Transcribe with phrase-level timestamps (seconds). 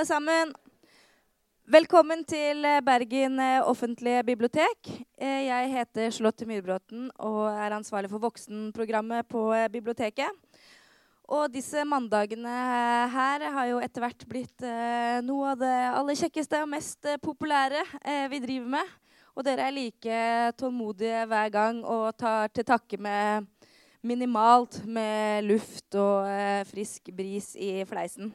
[0.00, 0.52] alle sammen.
[1.68, 4.88] Velkommen til eh, Bergen eh, offentlige bibliotek.
[5.20, 10.32] Eh, jeg heter Charlotte Myrbråten og er ansvarlig for voksenprogrammet på biblioteket.
[11.28, 12.56] Og disse mandagene
[13.12, 14.64] her har jo etter hvert blitt
[15.28, 17.84] noe av det aller kjekkeste og mest populære
[18.32, 18.98] vi driver med.
[19.36, 20.20] Og dere er like
[20.56, 23.50] tålmodige hver gang og tar til takke med
[24.00, 26.24] minimalt med luft og
[26.72, 28.32] frisk bris i fleisen.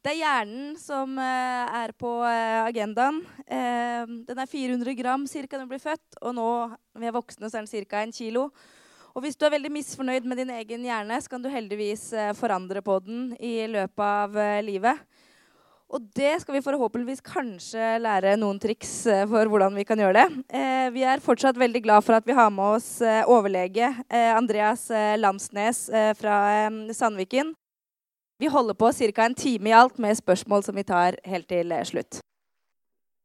[0.00, 3.18] Det er hjernen som uh, er på uh, agendaen.
[3.44, 5.42] Uh, den er 400 gram ca.
[5.44, 8.00] når den blir født, og nå når vi er voksne, så er den ca.
[8.08, 8.46] 1 kilo.
[9.12, 12.80] Og hvis du er veldig misfornøyd med din egen hjerne, så kan du heldigvis forandre
[12.80, 15.02] på den i løpet av livet.
[15.90, 18.92] Og det skal vi forhåpentligvis kanskje lære noen triks
[19.26, 20.44] for hvordan vi kan gjøre det.
[20.54, 24.30] Eh, vi er fortsatt veldig glad for at vi har med oss eh, overlege eh,
[24.30, 24.86] Andreas
[25.18, 25.88] Landsnes
[26.20, 26.36] fra
[26.94, 27.50] Sandviken.
[28.40, 29.24] Vi holder på ca.
[29.24, 32.22] en time i alt med spørsmål som vi tar helt til eh, slutt.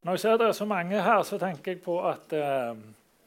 [0.03, 2.75] Når jeg ser det er så mange her, så tenker jeg på at eh,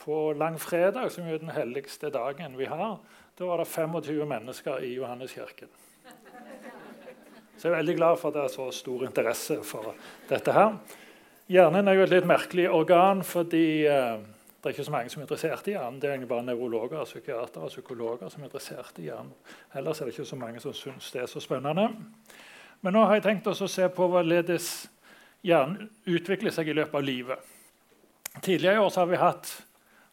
[0.05, 2.98] på langfredag, som er den helligste dagen vi har,
[3.39, 5.72] da var det 25 mennesker i Johanneskirken.
[7.56, 9.95] Så jeg er veldig glad for at det er så stor interesse for
[10.28, 10.77] dette her.
[11.48, 14.20] Hjernen er jo et litt merkelig organ fordi eh,
[14.69, 15.94] det er ikke så mange som er interessert i hjernen.
[15.97, 19.30] Det er egentlig bare nevrologer, psykiatere og psykologer som er interessert i hjernen.
[19.80, 21.86] Ellers er det ikke så mange som syns det er så spennende.
[22.84, 24.69] Men nå har jeg tenkt å se på hvorledes
[25.41, 27.48] hjernen utvikler seg i løpet av livet.
[28.44, 29.55] Tidligere i år har vi hatt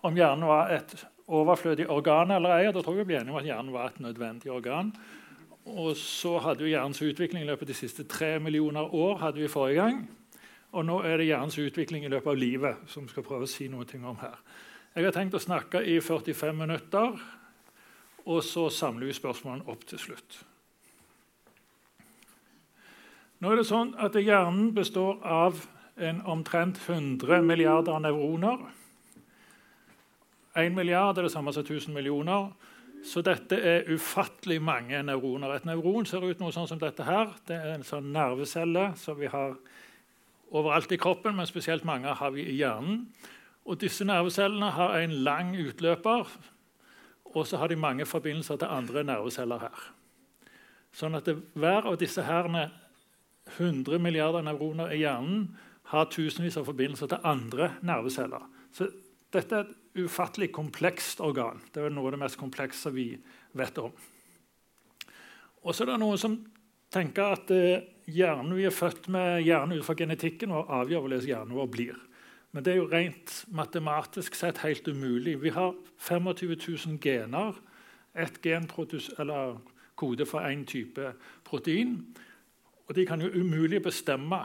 [0.07, 0.95] om hjernen var et
[1.27, 2.71] overflødig organ eller ei.
[2.71, 4.93] Da tror jeg vi blir enige om at hjernen var et nødvendig organ.
[5.65, 9.17] Og så hadde jo hjernens utvikling i løpet av de siste tre millioner år.
[9.17, 10.05] hadde vi forrige gang.
[10.75, 13.69] Og nå er det hjernens utvikling i løpet av livet som skal prøve å si
[13.71, 14.35] noe om her.
[14.95, 17.15] Jeg har tenkt å snakke i 45 minutter,
[18.25, 20.37] og så samler vi spørsmålene opp til slutt.
[23.39, 28.63] Nå er det sånn at Hjernen består av en omtrent 100 milliarder nevroner.
[30.55, 32.49] 1 milliard er det samme som 1000 millioner.
[33.05, 35.53] Så dette er ufattelig mange nevroner.
[35.53, 37.35] Et nevron ser ut noe sånn som dette her.
[37.45, 39.59] Det er en sånn nervecelle som vi har
[40.55, 43.05] overalt i kroppen, men spesielt mange har vi i hjernen.
[43.65, 46.29] Og disse nervecellene har en lang utløper,
[47.35, 49.85] og så har de mange forbindelser til andre nerveceller her.
[50.95, 52.69] Sånn at det, hver av disse herne
[53.57, 55.49] 100 milliarder nevroner i hjernen
[55.91, 58.45] har tusenvis av forbindelser til andre nerveceller.
[58.73, 58.87] Så
[59.35, 61.59] dette er et ufattelig komplekst organ.
[61.73, 63.09] Det er noe av det mest komplekse vi
[63.57, 63.91] vet om.
[65.65, 66.37] Og så er det noen som
[66.93, 71.25] tenker at eh, hjernen vi er født med, hjernen ut fra genetikken og avgjør hvordan
[71.29, 71.95] hjernen vår blir.
[72.55, 75.35] Men det er jo rent matematisk sett helt umulig.
[75.41, 76.55] Vi har 25
[76.87, 77.57] 000 gener.
[78.15, 78.69] Ett gen
[79.19, 79.57] eller
[79.95, 82.15] kode for én type protein.
[82.87, 84.39] Og de kan jo umulig bestemme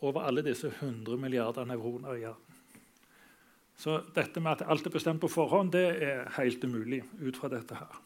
[0.00, 2.40] over alle disse 100 milliarder nevroner i hjernen.
[3.76, 7.50] Så dette med at alt er bestemt på forhånd, det er helt umulig ut fra
[7.52, 8.00] dette her.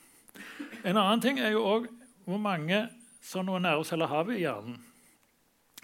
[0.85, 1.89] En annen ting er jo òg
[2.25, 2.89] hvor mange
[3.25, 4.79] sånne nerveceller har vi i hjernen.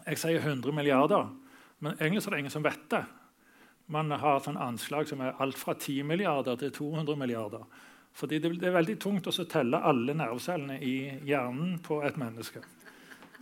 [0.05, 1.31] Jeg sier 100 milliarder,
[1.81, 3.05] men egentlig er det ingen som vet det.
[3.93, 7.65] Man har sånn anslag som er alt fra 10 milliarder til 200 milliarder.
[8.15, 10.97] Fordi det er veldig tungt å telle alle nervecellene i
[11.27, 12.63] hjernen på et menneske.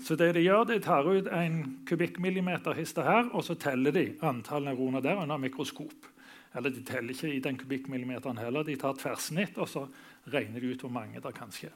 [0.03, 4.07] Så det De gjør, de tar ut en kubikkmillimeter hister her, og så teller de
[4.23, 6.09] antall neuroner der under mikroskop.
[6.57, 8.65] Eller de teller ikke i den kubikkmillimeteren heller.
[8.65, 9.87] De tar tverrsnitt og så
[10.33, 11.71] regner de ut hvor mange det kan skje.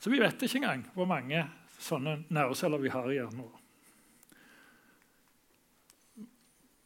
[0.00, 1.42] Så vi vet ikke engang hvor mange
[1.82, 3.58] sånne nerveceller vi har i hjernen vår.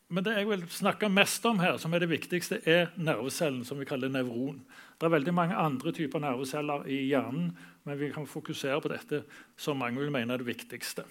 [0.07, 3.81] Men det jeg vil snakke mest om her, som er det viktigste, er nervecellen, som
[3.81, 4.61] vi kaller nevron.
[4.95, 7.51] Det er veldig mange andre typer nerveceller i hjernen,
[7.85, 9.25] men vi kan fokusere på dette
[9.59, 11.03] som mange vil mene er det viktigste,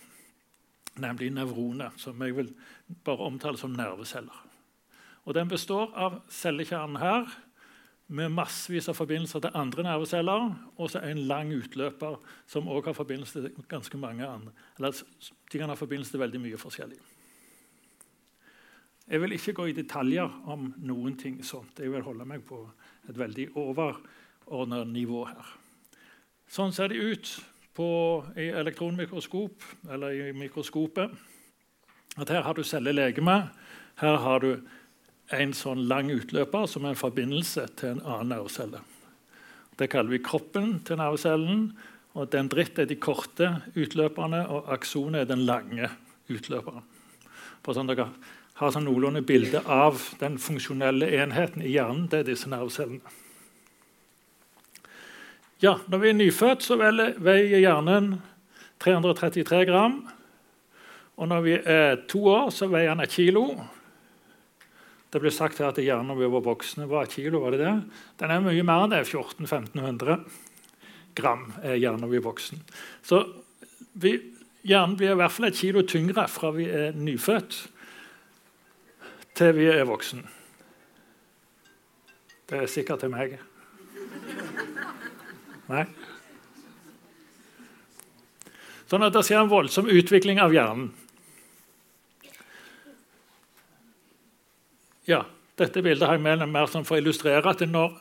[1.04, 2.54] nemlig nevroner, som jeg vil
[3.04, 4.46] bare omtale som nerveceller.
[5.26, 7.28] Og Den består av cellekjernen her,
[8.08, 12.98] med massevis av forbindelser til andre nerveceller, og så en lang utløper som også har
[13.00, 14.54] forbindelse til ganske mange andre.
[14.78, 15.02] Eller
[15.52, 17.00] de kan ha forbindelse til veldig mye forskjellig.
[19.06, 21.78] Jeg vil ikke gå i detaljer om noen ting sånt.
[21.78, 22.64] Jeg vil holde meg på
[23.10, 25.52] et veldig overordna nivå her.
[26.50, 27.30] Sånn ser de ut
[27.76, 27.88] på,
[28.38, 31.14] i elektronmikroskop, eller i mikroskopet.
[32.18, 33.38] At her har du cellelegeme.
[34.00, 34.52] Her har du
[35.34, 38.82] en sånn lang utløper som er en forbindelse til en annen nervecelle.
[39.76, 41.68] Det kaller vi kroppen til nervecellen.
[42.14, 45.90] og Dendritt er de korte utløperne, og aksonet er den lange
[46.32, 46.86] utløperen.
[47.66, 48.08] For sånn dere
[48.56, 53.04] har sånn noenlunde bilde av den funksjonelle enheten i hjernen, det er disse nervecellene.
[55.64, 58.20] Ja, når vi er nyfødt, så veier hjernen
[58.84, 60.02] 333 gram.
[61.16, 63.48] Og når vi er to år, så veier han et kilo.
[65.16, 67.40] Det ble sagt her at hjernen var voksne, var et kilo.
[67.40, 67.76] var det det?
[68.20, 69.06] Den er mye mer enn det.
[69.08, 70.26] 1400-1500
[71.16, 72.60] gram er hjernen over er voksen.
[73.00, 73.22] Så
[73.96, 74.12] vi,
[74.68, 77.62] hjernen blir i hvert fall et kilo tyngre fra vi er nyfødt
[79.40, 80.26] til vi er voksen.
[82.52, 83.40] Det er sikkert til meg.
[85.72, 85.86] Nei.
[88.92, 90.92] Sånn at det skjer en voldsom utvikling av hjernen.
[95.06, 95.26] Ja,
[95.60, 97.94] dette bildet har jeg med mer for å illustrere at når,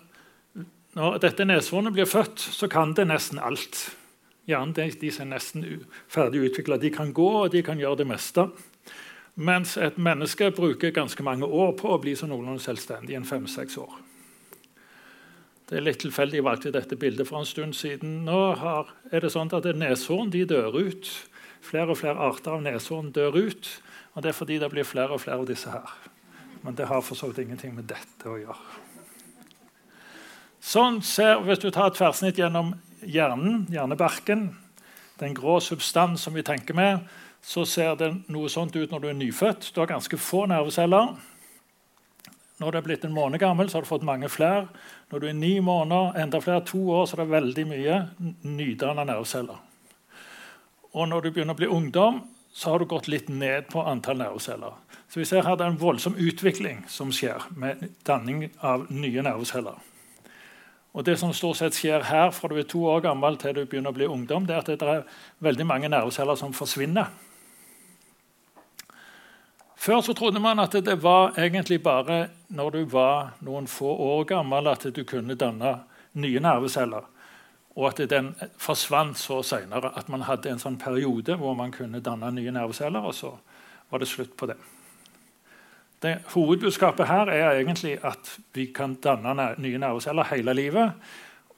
[0.97, 3.91] når dette neshornet blir født, så kan det nesten alt.
[4.49, 5.67] Hjernen de, de er nesten
[6.09, 6.79] ferdig utvikla.
[6.81, 8.49] De kan gå, og de kan gjøre det meste.
[9.35, 13.17] Mens et menneske bruker ganske mange år på å bli så noenlunde selvstendig.
[13.17, 13.95] en fem-seks år.
[15.69, 18.25] Det er litt tilfeldig jeg valgte dette bildet for en stund siden.
[18.25, 21.09] Nå har, er det sånn at Neshorn dør ut.
[21.65, 23.71] Flere og flere arter av neshorn dør ut.
[24.15, 26.13] og Det er fordi det blir flere og flere av disse her.
[26.65, 28.57] Men det har for så vidt ingenting med dette å gjøre.
[30.65, 32.73] Sånn ser, Hvis du tar et tverrsnitt gjennom
[33.05, 34.47] hjernen, hjernebarken,
[35.21, 37.05] den grå substans som vi tenker med,
[37.45, 39.69] så ser det noe sånt ut når du er nyfødt.
[39.75, 41.13] Du har ganske få nerveceller.
[42.63, 44.69] Når du er blitt en måned gammel, så har du fått mange flere.
[45.13, 48.01] Når du er ni måneder, enda flere, to år, så er det veldig mye
[48.49, 49.61] nydanna nerveceller.
[50.95, 52.23] Og når du begynner å bli ungdom,
[52.55, 54.77] så har du gått litt ned på antall nerveceller.
[55.11, 59.25] Så vi ser her det er en voldsom utvikling som skjer med danning av nye
[59.27, 59.81] nerveceller.
[60.95, 63.65] Og Det som stort sett skjer her fra du er to år gammel til du
[63.67, 65.03] begynner å bli ungdom, det er at det er
[65.43, 67.11] veldig mange nerveceller som forsvinner.
[69.75, 74.23] Før så trodde man at det var egentlig bare når du var noen få år
[74.31, 75.75] gammel at du kunne danne
[76.15, 77.11] nye nerveceller
[77.75, 79.91] og at den forsvant så seinere.
[79.99, 83.35] At man hadde en sånn periode hvor man kunne danne nye nerveceller, og så
[83.91, 84.57] var det slutt på det.
[86.03, 86.17] det.
[86.35, 90.93] Hovedbudskapet her er egentlig at vi kan danne nye nerveceller hele livet,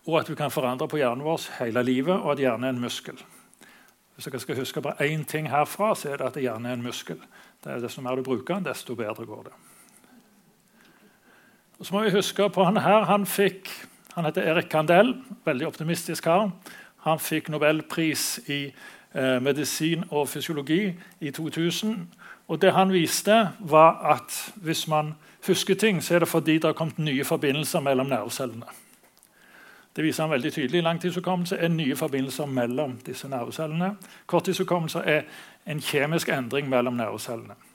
[0.07, 2.85] og at vi kan forandre på hjernen vår hele livet, og at hjernen er en
[2.85, 3.19] muskel.
[4.17, 6.87] Hvis dere skal huske bare én ting herfra, så er det at hjernen er en
[6.87, 7.19] muskel.
[7.65, 9.53] Det er Desto mer du bruker den, desto bedre går det.
[11.79, 13.05] Og så må vi huske på han her.
[13.05, 13.69] Han fikk
[14.17, 15.15] han heter Erik Kandel,
[15.45, 16.47] veldig optimistisk kar.
[17.05, 18.63] Han fikk nobelpris i
[19.15, 21.99] eh, medisin og fysiologi i 2000.
[22.49, 25.13] Og det han viste, var at hvis man
[25.47, 28.73] husker ting, så er det fordi det har kommet nye forbindelser mellom nervecellene.
[29.97, 30.83] Det viser han veldig tydelig.
[30.83, 33.97] Langtidshukommelse er nye forbindelser mellom disse nervecellene.
[34.27, 35.23] Korttidshukommelse er
[35.67, 37.66] en kjemisk endring mellom nervecellene.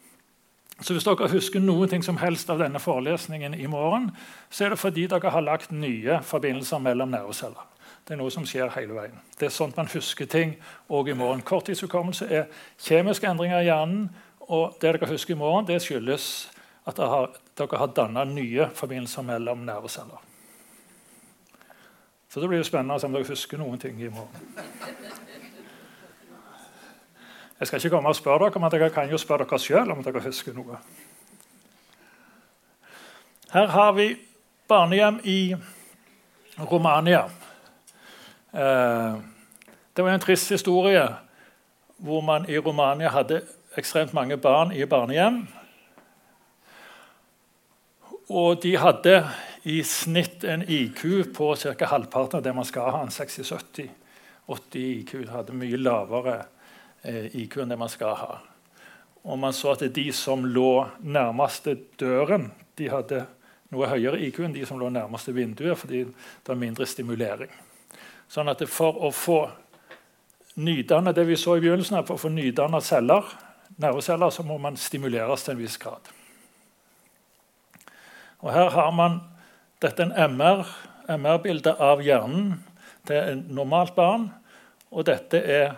[0.81, 4.09] Så hvis dere husker noe som helst av denne forelesningen i morgen,
[4.49, 7.67] så er det fordi dere har lagt nye forbindelser mellom nerveceller.
[8.07, 9.19] Det er noe som skjer hele veien.
[9.37, 10.55] Det er sånn man husker ting
[10.89, 11.43] òg i morgen.
[11.45, 12.49] Korttidshukommelse er
[12.81, 14.09] kjemiske endringer i hjernen.
[14.51, 16.25] Og det dere husker i morgen, det skyldes
[16.89, 20.25] at dere har, dere har danna nye forbindelser mellom nerveceller.
[22.31, 24.49] Så det blir jo spennende å se om dere husker noen ting i morgen.
[27.61, 29.99] Jeg skal ikke komme og spørre dere, men dere kan jo spørre dere sjøl om
[30.01, 30.79] dere husker noe.
[33.53, 34.07] Her har vi
[34.65, 35.53] barnehjem i
[36.71, 37.27] Romania.
[38.49, 39.19] Eh,
[39.93, 41.03] det var en trist historie
[42.01, 43.43] hvor man i Romania hadde
[43.77, 45.43] ekstremt mange barn i barnehjem.
[48.29, 49.19] Og de hadde
[49.69, 51.91] i snitt en IQ på ca.
[51.93, 53.03] halvparten av det man skal ha.
[53.05, 53.85] En 60-70.
[54.49, 56.39] 80 IQ hadde mye lavere
[57.03, 58.35] Eh, IQ enn det man skal ha.
[59.25, 63.23] Og man så at de som lå nærmeste døren, de hadde
[63.73, 67.49] noe høyere IQ enn de som lå nærmeste vinduet, fordi det var mindre stimulering.
[68.29, 69.41] Sånn at For å få
[70.61, 73.25] nydannet det vi så i begynnelsen, for å få nydanna celler,
[73.81, 76.11] nerveceller, så må man stimuleres til en viss grad.
[78.41, 79.21] Og Her har man
[79.81, 82.59] dette en MR-bilde MR av hjernen
[83.07, 84.29] til et normalt barn.
[84.91, 85.73] Og dette er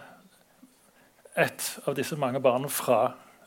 [1.36, 3.00] et av disse mange barna fra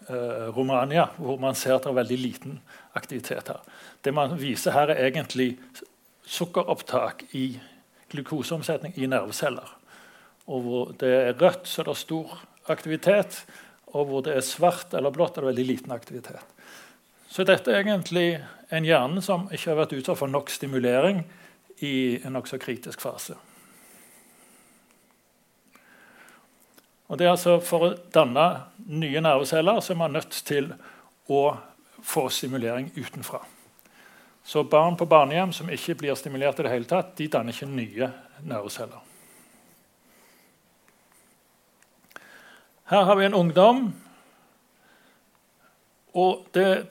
[0.09, 2.59] eh, Romania, hvor man ser at det er veldig liten
[2.99, 3.63] aktivitet her.
[4.03, 5.55] Det man viser her, er egentlig
[6.27, 7.47] sukkeropptak i
[8.11, 9.71] glukoseomsetning i nerveceller.
[10.47, 12.37] Og hvor det er rødt, så er det stor
[12.71, 13.41] aktivitet.
[13.95, 16.55] Og hvor det er svart eller blått, er det veldig liten aktivitet.
[17.31, 18.39] Så dette er egentlig
[18.75, 21.25] en hjerne som ikke har vært utsatt for nok stimulering
[21.85, 23.37] i en nokså kritisk fase.
[27.07, 28.47] Og det er altså For å danne
[28.87, 30.73] nye nerveceller så er man nødt til
[31.29, 31.43] å
[32.03, 33.41] få stimulering utenfra.
[34.47, 37.67] Så barn på barnehjem som ikke blir stimulert i det hele tatt, de danner ikke
[37.67, 38.11] nye
[38.47, 39.03] nerveceller.
[42.87, 43.89] Her har vi en ungdom
[46.17, 46.87] Og det,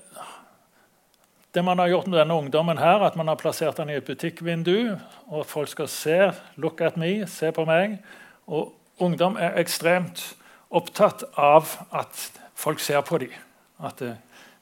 [1.54, 4.06] det man har gjort med denne ungdommen, her, at man har plassert den i et
[4.06, 5.00] butikkvindu,
[5.34, 7.98] og folk skal se 'look at me', se på meg.
[8.48, 10.36] Og ungdom er ekstremt
[10.70, 13.34] opptatt av at folk ser på dem.
[13.80, 14.02] At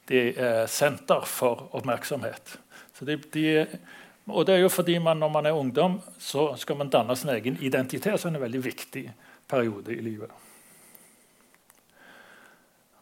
[0.09, 2.57] de er senter for oppmerksomhet.
[3.03, 3.65] De, de,
[4.27, 7.29] og det er jo fordi man, Når man er ungdom, så skal man danne sin
[7.29, 8.19] egen identitet.
[8.19, 9.13] så er det en veldig viktig
[9.49, 10.29] periode i livet.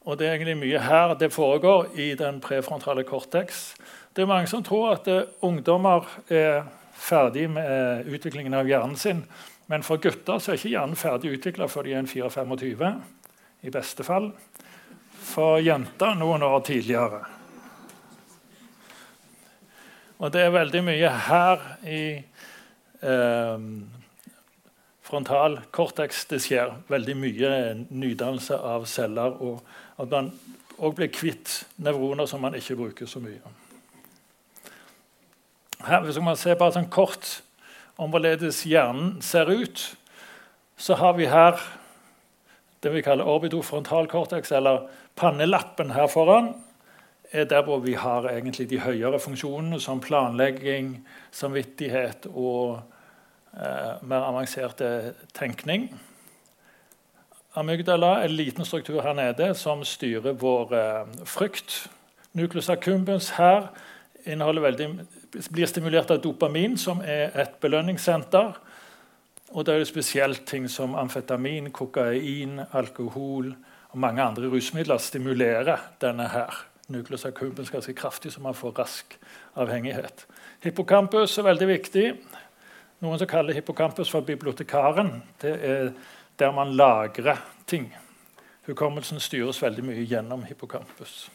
[0.01, 3.75] Og det er egentlig mye her det foregår i den prefrontale cortex.
[4.15, 9.21] Det er mange som tror at uh, ungdommer er ferdig med utviklingen av hjernen sin.
[9.71, 12.89] Men for gutter så er ikke hjernen ferdig utvikla før de er 4-25.
[13.63, 14.31] I beste fall.
[15.21, 17.21] For jenter noen år tidligere.
[20.19, 23.63] Og det er veldig mye her i eh,
[25.07, 26.75] frontal cortex det skjer.
[26.91, 27.53] Veldig mye
[27.87, 29.39] nydannelse av celler.
[29.39, 29.63] og
[30.01, 30.31] at man
[30.81, 33.39] òg blir kvitt nevroner som man ikke bruker så mye.
[35.81, 37.39] Her, hvis man ser bare sånn kort
[38.01, 39.83] om hvorledes hjernen ser ut,
[40.77, 41.59] så har vi her
[42.81, 46.55] det vi kaller orbitofrontalkortex, eller pannelappen her foran.
[47.31, 52.81] er Der hvor vi har egentlig de høyere funksjonene, som planlegging, samvittighet og
[53.53, 55.91] eh, mer avanserte tenkning.
[57.55, 61.89] Amygdala er en liten struktur her nede som styrer vår eh, frykt.
[62.33, 63.69] Nucleus accumbens her
[64.25, 64.89] inneholder veldig,
[65.51, 68.57] blir stimulert av dopamin, som er et belønningssenter.
[69.51, 73.53] Og det er spesielt ting som amfetamin, kokain, alkohol
[73.91, 76.61] og mange andre rusmidler stimulerer denne her.
[76.91, 79.17] Nucleus accumbens ganske kraftig, så man får rask
[79.55, 80.25] avhengighet.
[80.63, 82.05] Hippocampus er veldig viktig.
[83.01, 85.21] Noen som kaller hippocampus for bibliotekaren.
[85.41, 85.91] Det er
[86.39, 87.89] der man lagrer ting.
[88.67, 91.29] Hukommelsen styres veldig mye gjennom hippocampus.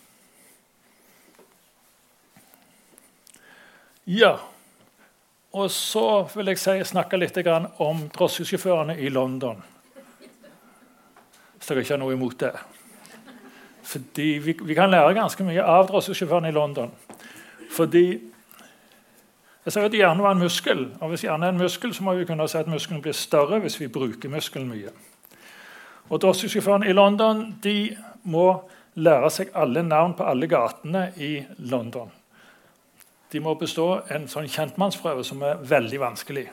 [4.07, 4.37] Ja,
[5.57, 7.39] og så vil jeg si, snakke litt
[7.83, 9.59] om drosjesjåførene i London.
[11.57, 12.53] Hvis dere ikke har noe imot det.
[13.87, 16.93] Fordi vi, vi kan lære ganske mye av drosjesjåførene i London.
[17.75, 18.05] Fordi
[19.67, 22.15] jeg sier at hjernen var en muskel, og Hvis hjernen er en muskel, så må
[22.15, 24.93] vi kunne si at muskelen blir større hvis vi bruker muskelen mye.
[26.07, 28.53] Og Drosjesjåførene i London de må
[28.95, 32.13] lære seg alle navn på alle gatene i London.
[33.33, 36.47] De må bestå en sånn kjentmannsprøve som er veldig vanskelig.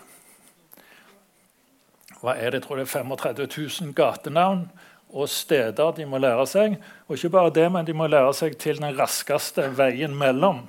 [2.21, 2.61] Hva er det?
[2.61, 3.47] Jeg tror det er 35
[3.83, 4.67] 000 gatenavn
[5.13, 6.77] og steder de må lære seg.
[7.07, 10.63] Og ikke bare det, men de må lære seg til den raskeste veien mellom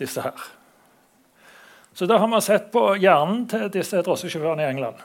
[0.00, 0.48] disse her.
[1.96, 5.00] Så da har vi sett på hjernen til disse drosjesjåførene i England.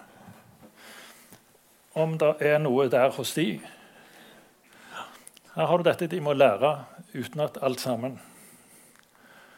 [1.95, 3.47] Om det er noe der hos de.
[5.55, 6.75] Her har du dette de må lære
[7.15, 8.19] utenat alt sammen.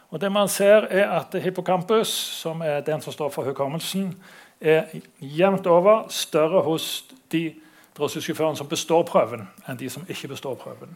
[0.10, 2.10] Og det man ser er at Hippocampus,
[2.42, 4.14] som er den som står for hukommelsen,
[4.62, 4.88] er
[5.20, 7.52] jevnt over større hos de
[7.98, 10.94] drosjesjåførene som består prøven, enn de som ikke består prøven.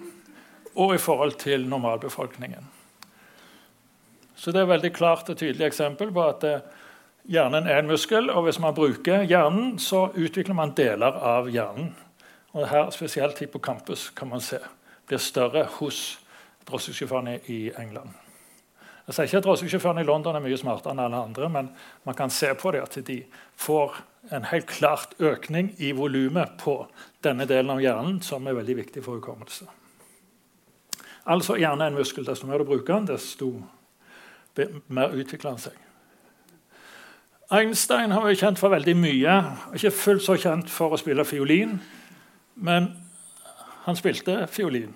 [0.76, 2.70] Og i forhold til normalbefolkningen.
[4.36, 6.64] Så det er et veldig klart og tydelig eksempel på at eh,
[7.30, 8.32] hjernen er en muskel.
[8.32, 11.92] Og hvis man bruker hjernen, så utvikler man deler av hjernen.
[12.56, 14.58] Og her spesielt hippocampus kan man se
[15.08, 16.02] blir større hos
[16.70, 18.21] drosjesjåførene i England.
[19.08, 21.70] Jeg sier ikke at drosjesjåførene i London er mye smartere enn alle andre, men
[22.08, 23.18] man kan se på det at de
[23.60, 23.98] får
[24.32, 26.76] en helt klart økning i volumet på
[27.26, 29.66] denne delen av hjernen, som er veldig viktig for hukommelse.
[31.26, 32.26] Altså hjernen er en muskel.
[32.26, 33.54] Desto mer du bruker den, desto
[34.88, 35.78] mer utvikler den seg.
[37.52, 39.38] Einstein har vært kjent for veldig mye.
[39.76, 41.80] Ikke fullt så kjent for å spille fiolin,
[42.56, 42.94] men
[43.84, 44.94] han spilte fiolin.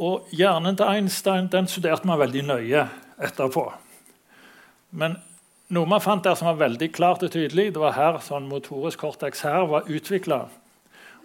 [0.00, 2.86] Og hjernen til Einstein den studerte man veldig nøye
[3.20, 3.66] etterpå.
[4.96, 5.18] Men
[5.70, 9.04] noe man fant der som var veldig klart og tydelig, det var her sånn motorisk
[9.04, 10.46] cortex her var utvikla.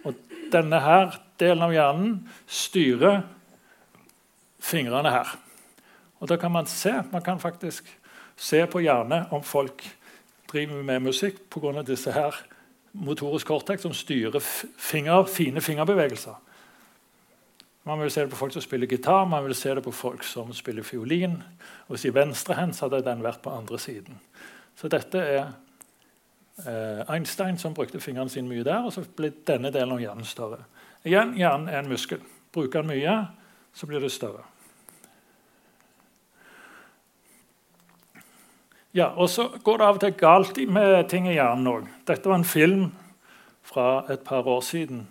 [0.04, 0.18] Og
[0.52, 2.12] denne her delen av hjernen
[2.46, 3.22] styrer
[4.62, 5.32] fingrene her.
[6.20, 7.88] Og da kan man se man kan faktisk
[8.36, 9.82] se på hjernen om folk
[10.52, 11.82] driver med musikk pga.
[11.82, 12.36] disse her
[12.92, 16.36] motorisk cortex som styrer finger, fine fingerbevegelser.
[17.86, 20.24] Man vil se det på folk som spiller gitar, man vil se det på folk
[20.26, 21.36] som spiller fiolin.
[21.86, 24.18] Hvis i venstrehendt hadde den vært på andre siden.
[24.74, 25.44] Så dette er
[26.66, 30.26] eh, Einstein som brukte fingrene sine mye der, og så ble denne delen av hjernen
[30.26, 30.64] større.
[31.06, 32.26] Igjen, hjernen er en muskel.
[32.52, 33.16] Bruker den mye,
[33.70, 34.42] så blir det større.
[38.96, 41.86] Ja, og Så går det av og til galt med ting i hjernen òg.
[42.08, 42.86] Dette var en film
[43.62, 45.06] fra et par år siden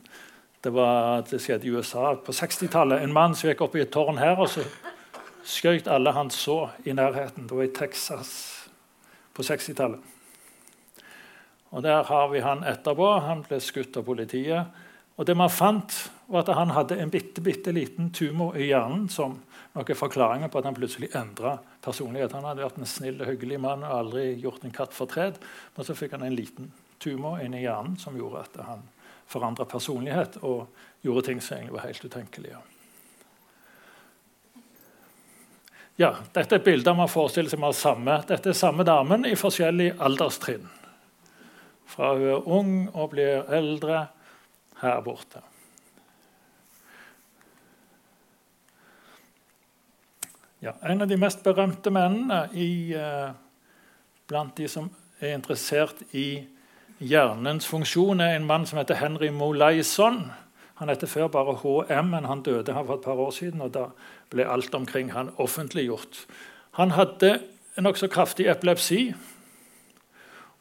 [0.66, 3.04] Det, var, det skjedde i USA på 60-tallet.
[3.06, 4.64] En mann som gikk opp i et tårn her, og så
[5.46, 7.46] skjøt alle han så i nærheten.
[7.46, 8.32] Det var i Texas
[9.38, 10.02] på 60-tallet.
[11.70, 13.12] Og Der har vi han etterpå.
[13.28, 14.82] Han ble skutt av politiet.
[15.20, 16.00] Og det man fant,
[16.34, 19.38] var at han hadde en bitte, bitte liten tumor i hjernen som
[19.76, 22.34] noen forklaringer på at han plutselig endra personlighet.
[22.34, 25.38] Han hadde vært en snill og hyggelig mann og aldri gjort en katt fortred.
[25.78, 28.88] Men så fikk han en liten tumor inni hjernen som gjorde at han
[29.28, 30.68] forandra personlighet og
[31.06, 32.62] gjorde ting som egentlig var helt utenkelige.
[35.96, 38.18] Ja, dette er et bilde man forestiller seg med samme.
[38.28, 40.68] Dette er samme damen i forskjellige alderstrinn.
[41.88, 44.08] Fra hun er ung og blir eldre
[44.82, 45.40] her borte.
[50.66, 53.32] Ja, en av de mest berømte mennene i, eh,
[54.28, 54.90] blant de som
[55.22, 56.48] er interessert i
[57.00, 60.32] hjernens funksjon, er en mann som heter Henry Molaison.
[60.76, 63.62] Han heter før bare HM, men han døde her for et par år siden.
[63.62, 63.86] og Da
[64.30, 66.26] ble alt omkring han offentliggjort.
[66.72, 67.40] Han hadde
[67.78, 69.14] nokså kraftig epilepsi.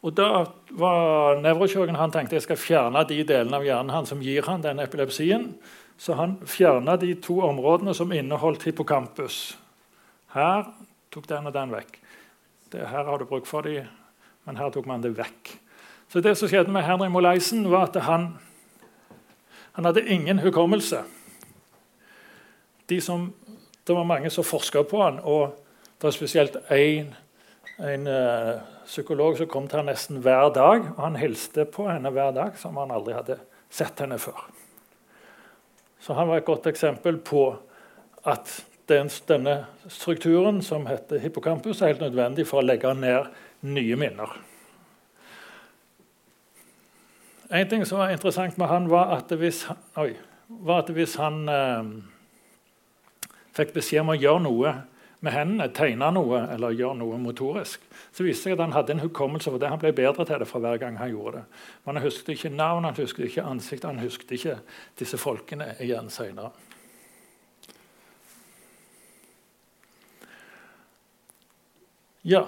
[0.01, 4.21] Og Da var nevrokirurgen han tenkte jeg skal fjerne de delene av hjernen han som
[4.21, 5.55] gir han den epilepsien.
[5.97, 9.57] Så han fjerna de to områdene som inneholdt hippocampus.
[10.35, 10.67] Her
[11.11, 11.99] tok den og den vekk.
[12.71, 13.85] Det, her har du bruk for de,
[14.45, 15.64] men her tok man det vekk.
[16.09, 18.33] Så det som skjedde med Henry Moleisen, var at han
[19.75, 21.03] han hadde ingen hukommelse.
[22.85, 23.33] De som,
[23.83, 25.57] det var mange som forska på han, og
[25.97, 27.11] det var spesielt én
[27.83, 30.87] en uh, psykolog som kom til henne nesten hver dag.
[30.95, 33.35] og Han hilste på henne hver dag, som han aldri hadde
[33.67, 34.45] sett henne før.
[35.99, 37.49] Så han var et godt eksempel på
[38.23, 43.27] at den, denne strukturen som heter hippocampus, er helt nødvendig for å legge ned
[43.67, 44.39] nye minner.
[47.49, 49.67] En ting som var interessant med han, var at hvis,
[50.01, 50.15] oi,
[50.47, 51.89] var at hvis han eh,
[53.53, 54.73] fikk beskjed om å gjøre noe
[55.25, 59.03] med hendene, tegne noe eller gjøre noe motorisk, så viste seg at han hadde en
[59.05, 59.69] hukommelse for det.
[59.69, 61.45] Han ble bedre til det for hver gang han gjorde det.
[61.85, 64.59] Men han husket ikke navn, han husket ikke ansikt, han husket ikke
[64.99, 66.53] disse folkene igjen seinere.
[72.25, 72.47] Ja,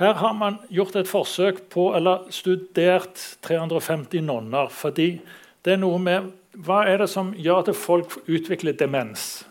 [0.00, 4.68] her har man gjort et forsøk på, eller studert 350 nonner.
[4.68, 5.20] fordi
[5.64, 9.44] det er noe med Hva er det som gjør at folk utvikler demens?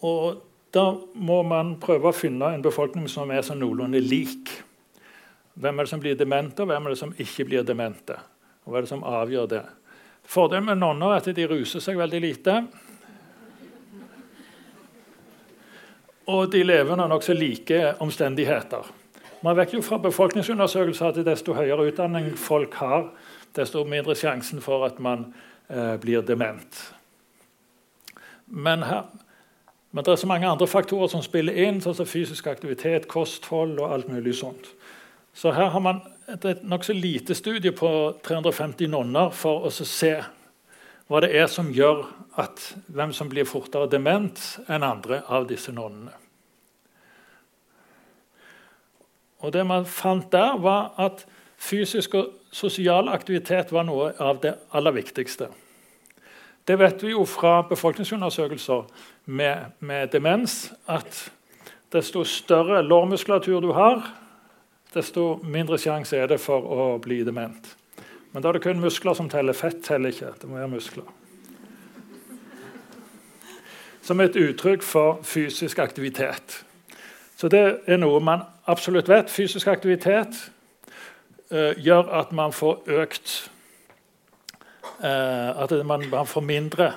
[0.00, 4.50] Og Da må man prøve å finne en befolkning som er sånn noenlunde lik.
[5.56, 8.18] Hvem er det som blir demente, og hvem er det som ikke blir demente?
[8.66, 9.62] Og hva er det som avgjør det?
[10.28, 12.58] Fordelen med nonner er at de ruser seg veldig lite.
[16.28, 18.97] Og de lever under nokså like omstendigheter.
[19.42, 23.10] Man vet jo fra befolkningsundersøkelser at desto høyere utdanning folk har,
[23.54, 25.28] desto mindre sjansen for at man
[25.70, 26.80] eh, blir dement.
[28.46, 29.06] Men, her,
[29.90, 33.78] men, det er så mange andre faktorer som spiller inn, sånn som fysisk aktivitet, kosthold
[33.78, 34.72] og alt mulig sånt.
[35.34, 37.90] Så her har man et nokså lite studie på
[38.26, 40.16] 350 nonner for å se
[41.08, 42.08] hva det er som gjør
[42.42, 46.12] at hvem som blir fortere dement enn andre av disse nonnene.
[49.38, 51.26] Og det man fant der, var at
[51.58, 55.48] fysisk og sosial aktivitet var noe av det aller viktigste.
[56.68, 58.84] Det vet vi jo fra befolkningsundersøkelser
[59.24, 61.30] med, med demens, at
[61.92, 64.02] desto større lårmuskulatur du har,
[64.94, 67.76] desto mindre sjanse er det for å bli dement.
[68.32, 69.56] Men da er det kun muskler som teller.
[69.56, 70.34] Fett teller ikke.
[70.40, 71.08] Det må være muskler.
[74.04, 76.62] Som et uttrykk for fysisk aktivitet.
[77.38, 79.30] Så det er noe man absolutt vet.
[79.30, 80.40] Fysisk aktivitet
[81.52, 83.34] eh, gjør at man får økt
[85.04, 86.88] eh, At man, man, får mindre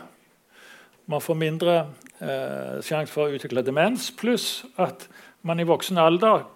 [1.06, 1.76] Man får mindre
[2.18, 5.06] eh, sjanse for å utvikle demens, pluss at
[5.46, 6.48] man i voksen alder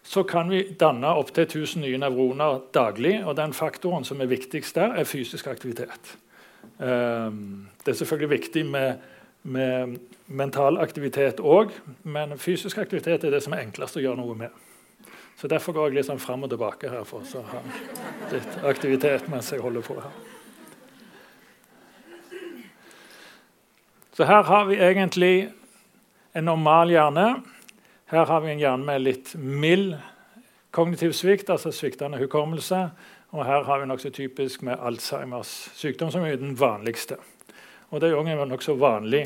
[0.00, 3.18] så kan vi danne opptil 1000 nye nevroner daglig.
[3.20, 6.14] Og den faktoren som er viktigst der, er fysisk aktivitet.
[6.80, 9.04] Det er selvfølgelig viktig med
[9.42, 11.72] med mental aktivitet òg.
[12.02, 14.50] Men fysisk aktivitet er det som er enklest å gjøre noe med.
[15.40, 17.62] Så Derfor går jeg litt sånn fram og tilbake her for å ha
[18.32, 20.12] litt aktivitet mens jeg holder på her.
[24.12, 25.48] Så her har vi egentlig
[26.36, 27.26] en normal hjerne.
[28.12, 29.94] Her har vi en hjerne med litt mild
[30.76, 32.90] kognitiv svikt, altså sviktende hukommelse.
[33.30, 37.16] Og her har vi nokså typisk med Alzheimers sykdom, som er den vanligste.
[37.90, 39.24] Og det er jo en nokså vanlig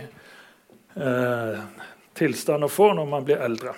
[0.96, 1.64] eh,
[2.16, 3.74] tilstand å få når man blir eldre.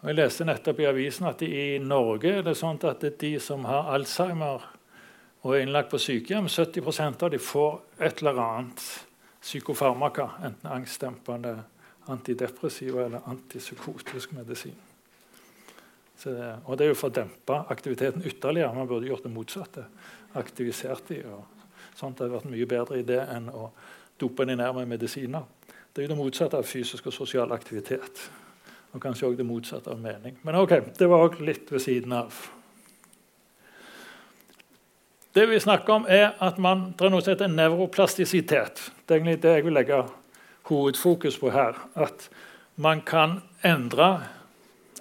[0.00, 3.34] Og Jeg leste nettopp i avisen at i Norge er det sånn at det de
[3.42, 4.64] som har Alzheimer
[5.42, 8.84] og er innlagt på sykehjem, 70% av de får et eller annet
[9.40, 11.54] psykofarmaka, enten angstdempende,
[12.12, 14.76] antidepressiva eller antipsykotisk medisin.
[16.20, 16.34] Så,
[16.66, 18.74] og det er jo for å dempe aktiviteten ytterligere.
[18.76, 19.86] Man burde gjort det motsatte.
[20.36, 23.70] Aktivisert de, og sånt hadde vært en mye bedre idé enn å
[24.20, 25.46] dope de ned med medisiner.
[25.90, 28.20] Det er jo det motsatte av fysisk og sosial aktivitet.
[28.92, 30.36] Og kanskje også det motsatte av mening.
[30.44, 32.36] Men ok, det var òg litt ved siden av.
[35.34, 38.82] Det vi snakker om, er at man, det er noe som heter nevroplastisitet.
[39.06, 40.02] Det er egentlig det jeg vil legge
[40.70, 41.78] hovedfokus på her.
[41.94, 42.28] At
[42.76, 44.10] man kan endre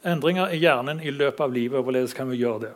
[0.07, 1.83] endringer i hjernen i løpet av livet.
[1.83, 2.73] Hvorledes kan vi gjøre det?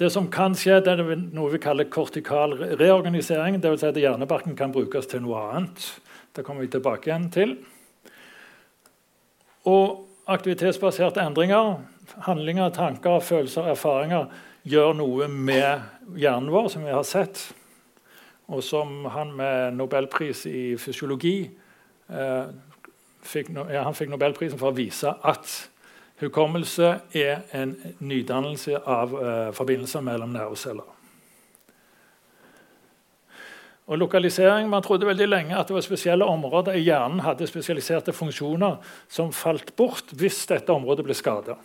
[0.00, 1.02] Det som kan skje, det er
[1.34, 3.60] noe vi kaller kortikal reorganisering.
[3.60, 3.82] Dvs.
[3.82, 5.84] Si at hjernebarken kan brukes til noe annet.
[6.32, 7.56] Det kommer vi tilbake igjen til.
[9.68, 11.76] Og aktivitetsbaserte endringer,
[12.26, 14.32] handlinger, tanker, følelser, erfaringer
[14.66, 17.44] gjør noe med hjernen vår, som vi har sett,
[18.50, 21.36] og som han med nobelpris i fysiologi
[22.10, 22.50] eh,
[23.22, 25.52] fikk, ja, Han fikk nobelprisen for å vise at
[26.22, 30.88] hukommelse er en nydannelse av eh, forbindelser mellom nerveceller.
[33.86, 38.12] Og lokalisering, Man trodde veldig lenge at det var spesielle områder i hjernen hadde spesialiserte
[38.12, 41.58] funksjoner som falt bort hvis dette området ble skada.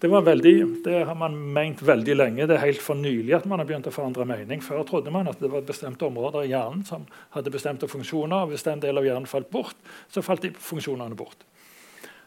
[0.00, 2.46] Det, veldig, det, har man ment veldig lenge.
[2.46, 4.60] Det er helt for nylig at man har begynt å forandre mening.
[4.62, 8.44] Før trodde man at det var bestemte områder i hjernen som hadde bestemte funksjoner.
[8.44, 9.74] og Hvis den del av hjernen falt bort,
[10.06, 11.42] så falt de funksjonene bort.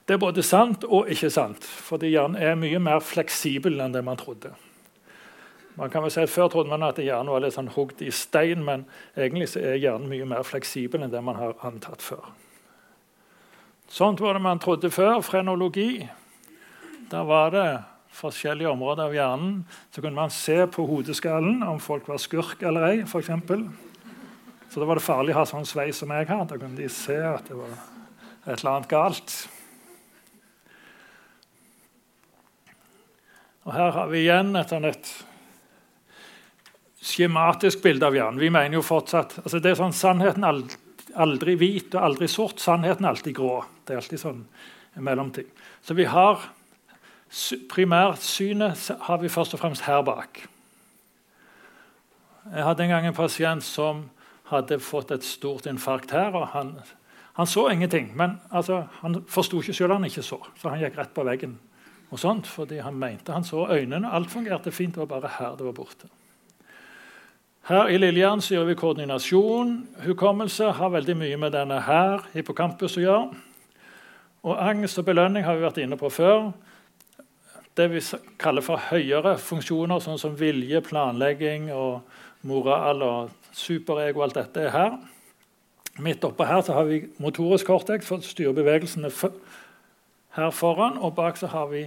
[0.04, 4.04] Det er både sant og ikke sant, fordi hjernen er mye mer fleksibel enn det
[4.04, 4.52] man trodde.
[5.80, 8.12] Man kan vel si at Før trodde man at hjernen var litt sånn hugd i
[8.12, 8.84] stein, men
[9.16, 12.34] egentlig er hjernen mye mer fleksibel enn det man har antatt før.
[13.88, 15.22] Sånt var det man trodde før.
[15.24, 16.02] Frenologi
[17.12, 17.70] der var det
[18.16, 19.56] forskjellige områder av hjernen.
[19.92, 23.00] Så kunne man se på hodeskallen om folk var skurk eller ei.
[23.08, 23.68] For eksempel.
[24.72, 26.46] så da var det farlig å ha sånn sveis som jeg har.
[26.48, 27.74] Da kunne de se at det var
[28.46, 29.36] et eller annet galt.
[33.68, 35.12] Og Her har vi igjen et, sånn et
[37.02, 38.40] skjematisk bilde av hjernen.
[38.42, 40.80] Vi mener jo fortsatt, altså det er sånn Sannheten aldri,
[41.20, 42.64] aldri hvit og aldri sort.
[42.64, 43.60] Sannheten er alltid grå.
[43.86, 44.42] Det er alltid sånn
[45.04, 45.52] mellomting.
[45.86, 46.42] Så vi har
[47.70, 50.42] Primærsynet har vi først og fremst her bak.
[52.56, 54.10] Jeg hadde en gang en pasient som
[54.50, 56.36] hadde fått et stort infarkt her.
[56.36, 56.74] og Han,
[57.34, 60.42] han så ingenting, men altså, han forsto ikke selv han ikke så.
[60.60, 61.60] Så han gikk rett på veggen
[62.12, 64.12] og sånt, fordi han mente han så øynene.
[64.12, 66.10] Alt fungerte fint, det var bare her det var borte.
[67.70, 69.88] Her i Lillejern gjør vi koordinasjon.
[70.04, 73.40] Hukommelse har veldig mye med denne her, hippocampus, å gjøre.
[74.44, 76.50] Og angst og belønning har vi vært inne på før
[77.78, 78.02] det vi
[78.42, 82.02] kaller for høyere funksjoner, sånn som vilje, planlegging og
[82.48, 84.24] moral og superego.
[84.26, 84.98] Alt dette er her.
[86.02, 89.12] Midt oppe her så har vi motorisk cortex for å styre bevegelsene
[90.38, 91.00] her foran.
[91.00, 91.86] Og bak så har vi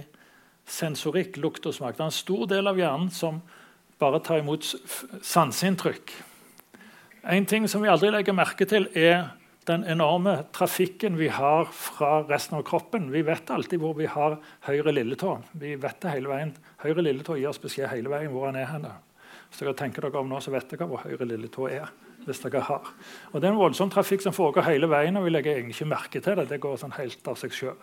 [0.65, 1.97] sensorikk, lukt og smak.
[1.97, 3.41] Det er en stor del av hjernen som
[4.01, 4.65] bare tar imot
[5.23, 6.13] sanseinntrykk.
[7.31, 9.31] En ting som vi aldri legger merke til, er
[9.65, 13.09] den enorme trafikken vi har fra resten av kroppen.
[13.11, 15.39] Vi vet alltid hvor vi har høyre lilletå.
[15.57, 16.53] Vi vet det hele veien.
[16.83, 18.69] Høyre lilletå gir oss beskjed hele veien hvor han er.
[18.69, 18.93] henne.
[19.49, 21.89] Hvis dere tenker dere om nå, så vet dere hvor høyre lilletå er.
[22.25, 22.87] hvis dere har.
[23.33, 25.85] Og Det er en voldsom trafikk som foregår hele veien, og vi legger egentlig ikke
[25.85, 26.49] merke til det.
[26.49, 27.77] Det går sånn helt av seg sjøl.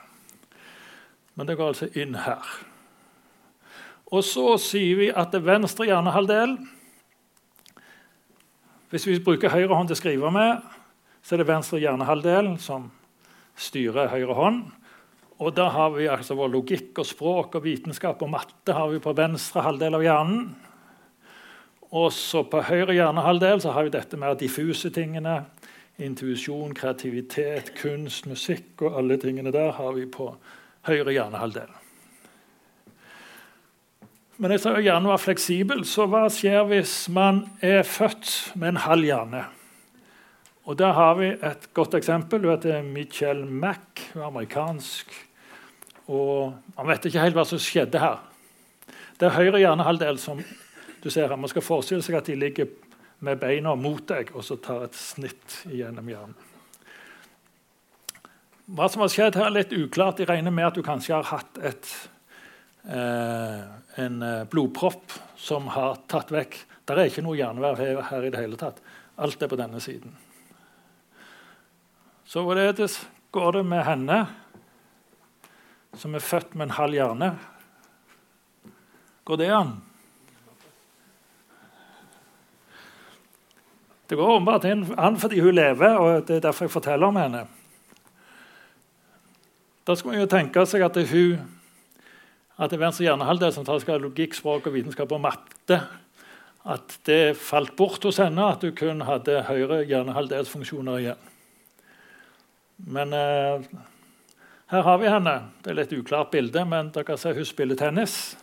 [1.34, 2.42] Men det går altså inn her.
[4.12, 6.58] Og så sier vi at det venstre hjernehalvdel
[8.90, 10.60] Hvis vi bruker høyre hånd til å skrive med,
[11.22, 12.90] så er det venstre hjernehalvdel som
[13.58, 14.62] styrer høyre hånd.
[15.42, 19.00] Og da har vi altså vår logikk og språk og vitenskap og matte har vi
[19.02, 20.44] på venstre halvdel av hjernen.
[21.92, 25.42] Og så på høyre hjernehalvdel så har vi dette mer diffuse tingene.
[26.02, 30.30] Intuisjon, kreativitet, kunst, musikk og alle tingene der har vi på
[30.88, 31.70] høyre hjernehalvdel.
[34.42, 38.80] Men jeg sa hjernen var fleksibel, så hva skjer hvis man er født med en
[38.86, 39.42] halv hjerne?
[40.64, 42.44] Og Der har vi et godt eksempel.
[42.44, 44.10] Hun heter Michelle Mack.
[44.12, 45.10] Hun er amerikansk.
[46.06, 48.22] Og Man vet ikke helt hva som skjedde her.
[49.18, 50.38] Det er høyre hjernehalvdel som
[51.02, 51.36] du ser her.
[51.36, 52.70] Man skal forestille seg at de ligger
[53.22, 56.34] med beina mot deg og så tar et snitt gjennom hjernen.
[58.72, 60.22] Hva som har skjedd her, er litt uklart.
[60.22, 61.92] Jeg regner med at du kanskje har hatt et,
[62.86, 63.62] eh,
[64.04, 68.30] en eh, blodpropp som har tatt vekk Det er ikke noe hjerneverv her, her i
[68.30, 68.80] det hele tatt.
[69.18, 70.16] Alt er på denne siden.
[72.32, 74.22] Så hvorledes går det med henne?
[75.98, 77.30] som er født med en halv hjerne.
[79.24, 79.72] Går det an?
[84.08, 84.64] Det går åpenbart
[84.98, 87.46] an fordi hun lever, og det er derfor jeg forteller om henne.
[89.86, 91.58] Da skal man jo tenke seg at det er hun
[92.62, 95.80] at det er venstre hjernehalvdel som tar seg av logikk, språk, og vitenskap og matte.
[96.68, 101.31] At det falt bort hos henne, at hun kun hadde høyre hjernehaldelsfunksjoner igjen.
[102.86, 103.64] Men eh,
[104.72, 105.34] her har vi henne.
[105.62, 108.34] Det er litt uklart bilde, men dere ser hun spiller tennis.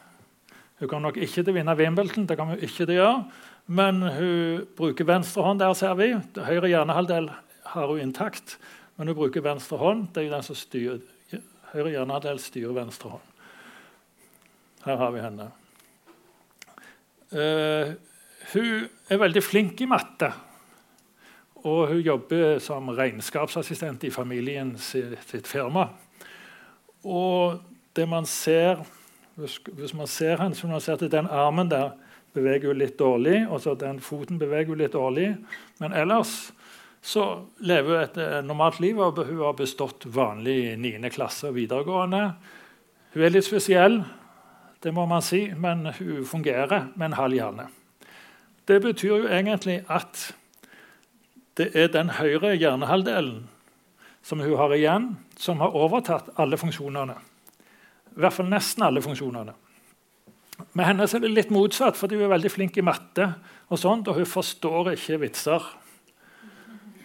[0.80, 3.45] Hun kan nok ikke til å vinne Wimbledon, det kan hun ikke til å gjøre.
[3.69, 6.13] Men hun bruker venstre hånd, der ser vi.
[6.39, 7.28] Høyre hjernehalvdel
[7.73, 8.56] har hun intakt,
[8.97, 10.08] men hun bruker venstre hånd.
[10.13, 11.02] Det er jo den som styrer
[11.69, 13.25] Høyre hjernehalvdel styrer venstre hånd.
[14.88, 15.49] Her har vi henne.
[17.30, 17.91] Uh,
[18.56, 20.32] hun er veldig flink i matte.
[21.63, 25.89] Og hun jobber som regnskapsassistent i familien sitt firma.
[27.04, 27.60] Og
[27.95, 28.86] det man ser
[29.39, 31.93] Hvis man ser henne, så man ser at den armen der
[32.36, 35.30] beveger hun litt dårlig, og så den foten beveger hun litt dårlig.
[35.80, 36.52] Men ellers
[37.02, 41.10] så lever hun et normalt liv, og hun har bestått vanlig 9.
[41.15, 42.34] klasse og videregående.
[43.13, 44.02] Hun er litt spesiell
[44.84, 47.67] det må man si, men hun fungerer med en halv hjerne.
[48.67, 50.30] Det betyr jo egentlig at
[51.60, 53.48] det er den høyre hjernehalvdelen
[54.24, 57.15] som hun har igjen, som har overtatt alle funksjonene.
[58.15, 59.56] I hvert fall nesten alle funksjonene.
[60.76, 63.30] Med henne er det litt motsatt, fordi hun er veldig flink i matte.
[63.72, 65.65] Og sånt, og hun forstår ikke vitser.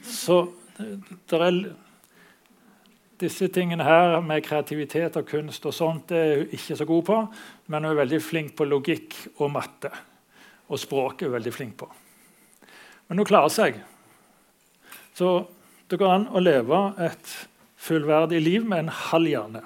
[0.04, 0.40] Så
[0.78, 1.60] det er
[3.20, 7.04] disse tingene her med kreativitet og kunst og sånt det er hun ikke så god
[7.06, 7.18] på,
[7.70, 9.92] men hun er veldig flink på logikk og matte.
[10.68, 11.88] Og språket er hun veldig flink på.
[13.08, 13.78] Men hun klarer seg.
[15.14, 15.46] Så
[15.86, 17.34] det går an å leve et
[17.78, 19.62] fullverdig liv med en halv hjerne.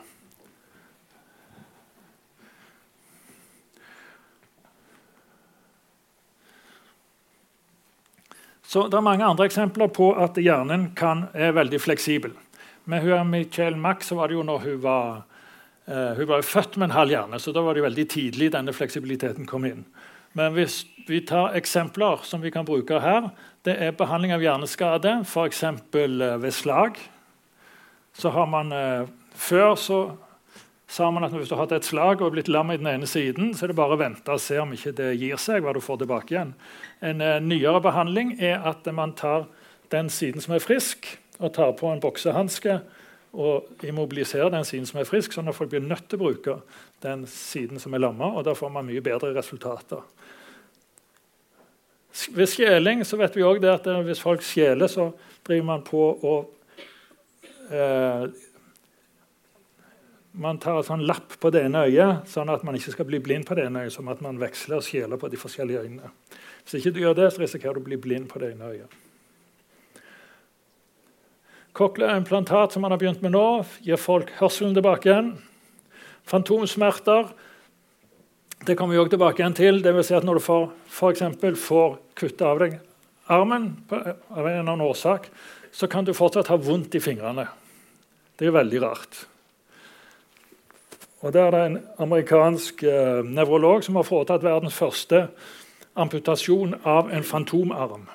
[8.69, 12.35] Så Det er mange andre eksempler på at hjernen kan, er veldig fleksibel.
[12.85, 15.23] Med hun Michael Mack så var det jo når hun var,
[15.89, 18.75] uh, hun var født med en halv hjerne, så da var det veldig tidlig denne
[18.77, 19.87] fleksibiliteten kom inn.
[20.39, 23.31] Men hvis vi tar eksempler som vi kan bruke her,
[23.67, 25.65] det er behandling av hjerneskade, f.eks.
[25.67, 27.01] Uh, eh, ved slag.
[28.15, 29.99] Så har man uh, Før så
[30.91, 33.07] sa man at hvis du har hatt et slag og blitt lam i den ene
[33.07, 35.75] siden, så er det bare å vente og se om ikke det gir seg, hva
[35.77, 36.55] du får tilbake igjen.
[37.05, 39.47] En nyere behandling er at man tar
[39.95, 41.07] den siden som er frisk,
[41.39, 42.81] og tar på en boksehanske
[43.33, 46.57] og immobilisere den siden som er frisk, sånn at folk blir nødt til å bruke
[47.05, 48.31] den siden som er lamma.
[48.39, 50.05] Og da får man mye bedre resultater.
[52.35, 55.11] Ved skjeling så vet vi også at eh, hvis folk skjeler, så
[55.47, 56.37] driver man på å
[57.71, 58.29] eh,
[60.39, 63.19] Man tar en sånn lapp på det ene øyet, sånn at man ikke skal bli
[63.19, 63.95] blind på det ene øyet.
[63.97, 66.13] Som at man veksler og skjeler på de forskjellige øynene.
[66.63, 68.99] Hvis ikke du gjør det, så risikerer du å bli blind på det ene øyet.
[71.77, 75.35] Cochlea-implantat som man har begynt med nå, gir folk hørselen tilbake igjen.
[76.29, 77.29] Fantomsmerter
[78.67, 79.83] det kommer vi også tilbake igjen til.
[79.83, 82.79] Det vil si at når du får, for eksempel, får kutta av deg
[83.31, 85.29] armen av en eller annen årsak,
[85.71, 87.47] så kan du fortsatt ha vondt i fingrene.
[88.39, 89.27] Det er veldig rart.
[91.21, 95.27] Og Der er det en amerikansk eh, nevrolog som har foretatt verdens første
[95.99, 98.07] amputasjon av en fantomarm.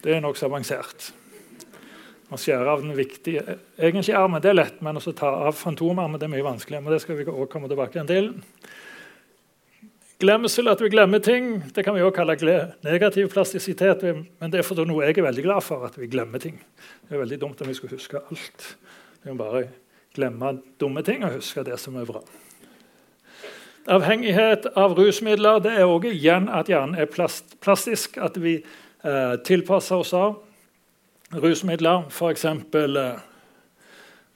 [0.00, 1.10] Det er nokså avansert.
[2.30, 6.20] Å skjære av den viktige Egentlig armen det er lett, men å ta av fantomarmen
[6.20, 6.84] det er mye vanskeligere.
[6.86, 8.30] Men det skal vi også komme tilbake til.
[10.20, 14.04] Glemsel, at vi glemmer ting, det kan vi også kalle negativ plastisitet.
[14.38, 16.58] Men det er for noe jeg er veldig glad for, at vi glemmer ting.
[17.08, 18.66] Det er veldig dumt om vi skulle huske alt.
[19.24, 19.64] Vi må bare
[20.14, 22.20] glemme dumme ting og huske det som er bra.
[23.90, 28.20] Avhengighet av rusmidler det er også igjen at hjernen er plast, plastisk.
[28.20, 28.58] At vi
[29.04, 30.38] eh, tilpasse oss av.
[31.30, 32.44] Rusmidler, f.eks.
[32.44, 33.18] Eh,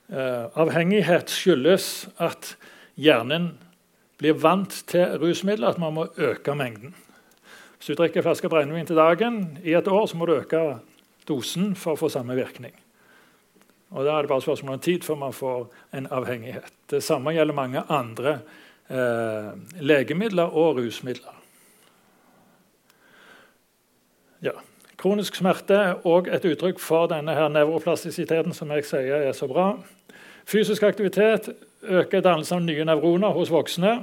[0.09, 2.55] eh, avhengighet skyldes at
[2.94, 3.55] hjernen
[4.20, 6.94] blir vant til rusmidler, at man må øke mengden.
[7.77, 10.62] Hvis du drikker en flaske brennevin til dagen i et år, så må du øke
[11.29, 12.72] dosen for å få samme virkning.
[13.94, 16.72] Og Da er det bare spørsmål om tid før man får en avhengighet.
[16.90, 18.38] Det samme gjelder mange andre
[18.90, 21.43] eh, legemidler og rusmidler.
[24.44, 24.52] Ja.
[25.00, 29.48] Kronisk smerte er òg et uttrykk for denne her nevroplastisiteten som jeg sier er så
[29.48, 29.70] bra.
[30.44, 31.48] Fysisk aktivitet
[31.80, 33.94] øker dannelsen av nye nevroner hos voksne.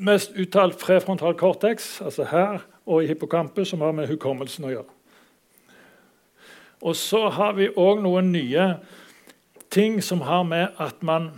[0.00, 4.88] Mest uttalt prefrontal cortex, altså her, og i hippocampus, som har med hukommelsen å gjøre.
[6.80, 8.64] Og så har vi òg noen nye
[9.72, 11.30] ting som har med at man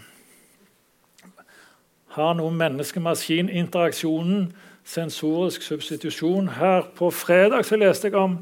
[2.15, 4.53] har noe menneske-maskin-interaksjonen,
[4.87, 6.49] sensorisk substitusjon.
[6.57, 8.39] Her på fredag så leste jeg om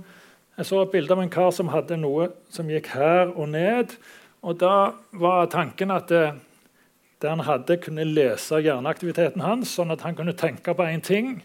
[0.54, 3.96] jeg så et bilde av en kar som hadde noe som gikk her og ned.
[4.42, 6.36] og Da var tanken at det,
[7.22, 11.40] det han hadde, kunne lese hjerneaktiviteten hans, sånn at han kunne tenke på én ting,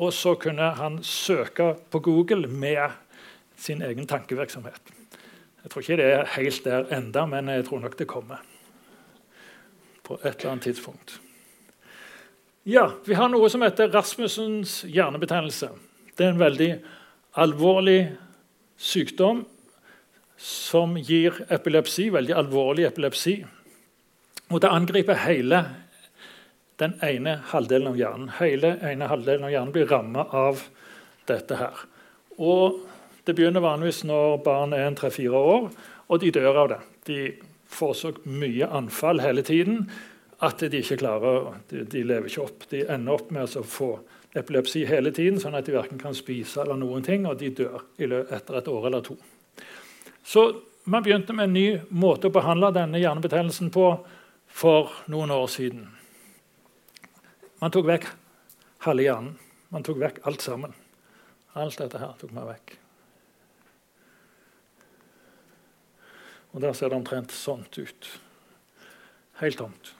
[0.00, 2.96] og så kunne han søke på Google med
[3.60, 4.80] sin egen tankevirksomhet.
[5.60, 8.40] Jeg tror ikke det er helt der enda, men jeg tror nok det kommer.
[10.02, 11.20] På et eller annet tidspunkt.
[12.62, 15.70] Ja, Vi har noe som heter Rasmussens hjernebetennelse.
[16.12, 16.74] Det er en veldig
[17.40, 18.10] alvorlig
[18.76, 19.46] sykdom
[20.36, 23.38] som gir epilepsi, veldig alvorlig epilepsi.
[24.50, 25.62] Og det angriper hele
[26.84, 28.28] den ene halvdelen av hjernen.
[28.42, 30.60] Hele ene halvdelen av hjernen blir ramma av
[31.32, 31.80] dette her.
[32.36, 32.82] Og
[33.24, 35.72] det begynner vanligvis når barn er tre-fire år,
[36.12, 36.80] og de dør av det.
[37.08, 37.20] De
[37.72, 39.86] får så mye anfall hele tiden
[40.40, 42.64] at de ikke klarer De, de lever ikke opp.
[42.70, 43.90] De ender opp med å få
[44.36, 47.82] epilepsi hele tiden, sånn at de verken kan spise eller noen ting, og de dør
[47.98, 49.16] etter et år eller to.
[50.24, 50.46] Så
[50.84, 53.86] man begynte med en ny måte å behandle denne hjernebetennelsen på
[54.50, 55.88] for noen år siden.
[57.60, 58.06] Man tok vekk
[58.86, 59.34] halve hjernen.
[59.70, 60.72] Man tok vekk alt sammen.
[61.58, 62.76] Alt dette her tok man vekk.
[66.50, 68.08] Og Der ser det omtrent sånt ut.
[69.38, 69.94] Helt tomt.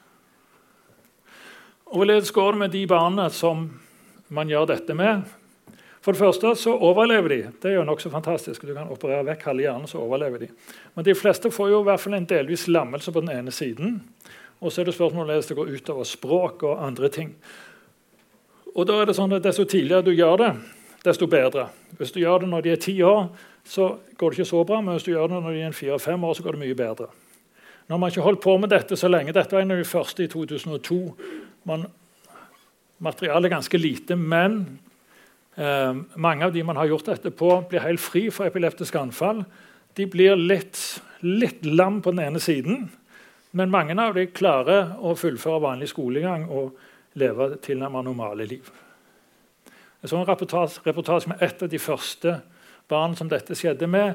[1.90, 3.64] Og Hvorledes går det med de barna som
[4.31, 5.24] man gjør dette med?
[6.00, 7.38] For det første så overlever de.
[7.59, 8.62] Det er jo nokså fantastisk.
[8.62, 10.48] Du kan operere vekk halve hjernen, så overlever de.
[10.94, 13.96] Men de fleste får jo i hvert fall en delvis lammelse på den ene siden.
[14.62, 17.35] Og så er det spørsmålet om det går utover språk og andre ting.
[18.70, 20.53] Og da er det sånn at Desto tidligere du gjør det,
[21.03, 21.66] desto bedre.
[21.98, 23.26] Hvis du gjør det når de er ti år,
[23.66, 26.24] så går det ikke så bra, men hvis du gjør det når de er fire-fem
[26.24, 27.11] år, så går det mye bedre.
[27.90, 29.35] Nå har man ikke holdt på med dette så lenge.
[29.35, 31.00] Dette var en av de første i 2002.
[31.68, 31.85] Man,
[33.05, 34.61] materialet er ganske lite, men
[35.57, 39.44] eh, mange av de man har gjort dette på, blir helt fri for epileptiske anfall.
[39.99, 40.81] De blir litt,
[41.20, 42.88] litt lam på den ene siden,
[43.51, 46.77] men mange av dem klarer å fullføre vanlig skolegang og
[47.18, 48.68] leve tilnærmet normale liv.
[50.01, 52.37] Jeg så en reportasje, reportasje med et av de første
[52.88, 54.14] barn som dette skjedde med.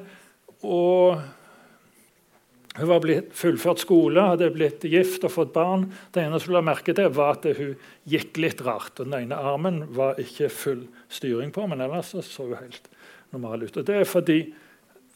[0.64, 1.20] og
[2.76, 5.86] Hun var blitt fullført skole, hadde blitt gift og fått barn.
[6.12, 7.78] Det eneste hun la merke til, var at hun
[8.12, 9.00] gikk litt rart.
[9.00, 12.90] og Den ene armen var ikke full styring på, men ellers så hun helt
[13.32, 13.78] normal ut.
[13.78, 14.40] Og Det er fordi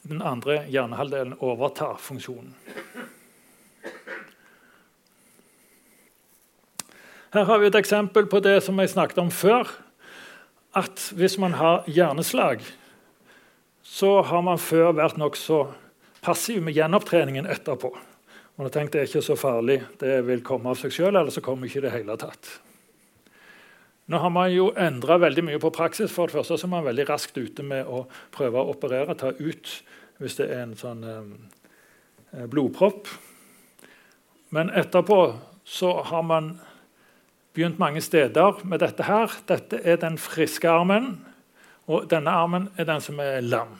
[0.08, 2.56] den andre hjernehalvdelen overtar funksjonen.
[7.30, 9.67] Her har vi et eksempel på det som jeg snakket om før.
[10.74, 12.63] At hvis man har hjerneslag,
[13.84, 15.65] så har man før vært nokså
[16.21, 17.91] passiv med gjenopptreningen etterpå.
[18.60, 21.32] Man har tenkt det er ikke så farlig, det vil komme av seg sjøl, eller
[21.32, 22.49] så kommer ikke det hele tatt.
[24.10, 26.10] Nå har man jo endra veldig mye på praksis.
[26.10, 29.29] For det første så er man veldig raskt ute med å prøve å operere, ta
[29.38, 29.73] ut
[30.19, 33.08] hvis det er en sånn eh, blodpropp.
[34.49, 35.19] Men etterpå
[35.63, 36.55] så har man
[37.53, 39.29] begynt mange steder med dette her.
[39.47, 41.19] Dette er den friske armen,
[41.86, 43.77] og denne armen er den som er lam.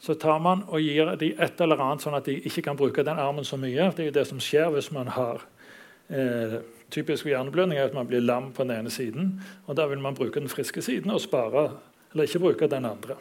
[0.00, 3.02] Så tar man og gir de et eller annet, sånn at de ikke kan bruke
[3.06, 3.90] den armen så mye.
[3.94, 5.42] Det er jo det som skjer hvis man har
[6.08, 6.60] eh,
[6.94, 9.32] typisk hjerneblødning, at man blir lam på den ene siden.
[9.66, 11.70] og Da vil man bruke den friske siden og spare,
[12.12, 13.18] eller ikke bruke den andre.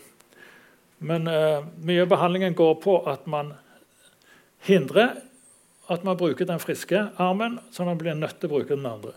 [0.99, 3.53] Men eh, mye av behandlingen går på at man
[4.65, 5.17] hindrer
[5.87, 9.13] at man bruker den friske armen, så man blir nødt til å bruke den andre.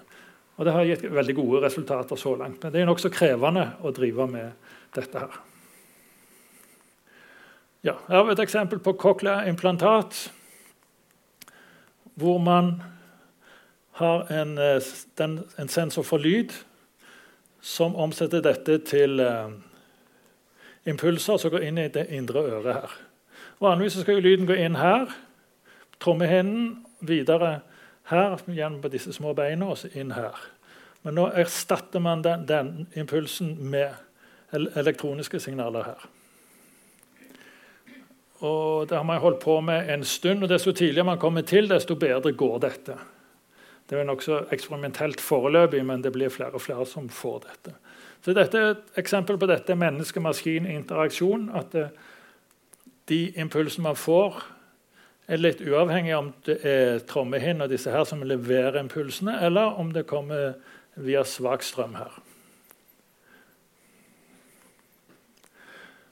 [0.56, 2.62] Og Det har gitt veldig gode resultater så langt.
[2.62, 4.52] Men det er nokså krevende å drive med
[4.94, 5.49] dette her.
[7.82, 10.32] Ja, her vi et eksempel på cochlea-implantat,
[12.14, 12.82] hvor man
[14.00, 14.82] har en, eh,
[15.18, 16.52] den, en, sensor for lyd
[17.60, 19.48] som omsetter dette til eh,
[20.84, 23.00] impulser som går inn i det indre øret her.
[23.60, 25.08] Vanligvis skal lyden gå inn her
[26.00, 27.60] trommehinnen videre
[28.10, 30.36] her gjennom disse små beina og inn her.
[31.02, 33.94] Men nå erstatter man den, den impulsen med
[34.52, 36.08] elektroniske signaler her.
[38.40, 41.68] Og Det har man holdt på med en stund, og desto tidligere man kommer til,
[41.68, 42.94] desto bedre går dette.
[43.90, 47.74] Det er nokså eksperimentelt foreløpig, men det blir flere og flere som får dette.
[48.24, 51.50] Så Dette er et eksempel på dette menneske-maskin-interaksjon.
[51.56, 51.88] At det,
[53.08, 54.42] de impulsene man får,
[55.26, 59.92] er litt uavhengig om det er trommehinne og disse her som leverer impulsene, eller om
[59.92, 60.54] det kommer
[60.94, 62.12] via svak strøm her.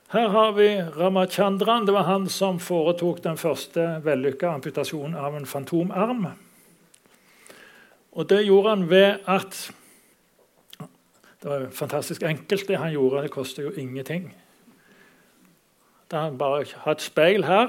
[0.08, 1.86] Her har vi Ramachandran.
[1.86, 6.30] Det var han som foretok den første vellykka amputasjonen av en fantomarm.
[8.16, 9.66] Og det gjorde han ved at
[11.38, 13.22] Det var fantastisk enkelt, det han gjorde.
[13.22, 14.34] Det koster jo ingenting.
[16.10, 17.68] Da han bare har et speil her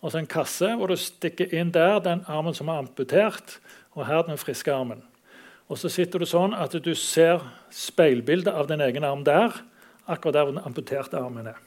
[0.00, 3.58] og så en kasse hvor du stikker inn der den armen som er amputert,
[3.98, 5.02] og her den friske armen.
[5.68, 7.42] Og så sitter du sånn at du ser
[7.74, 9.52] speilbildet av din egen arm der,
[10.08, 11.60] akkurat der den amputerte armen er.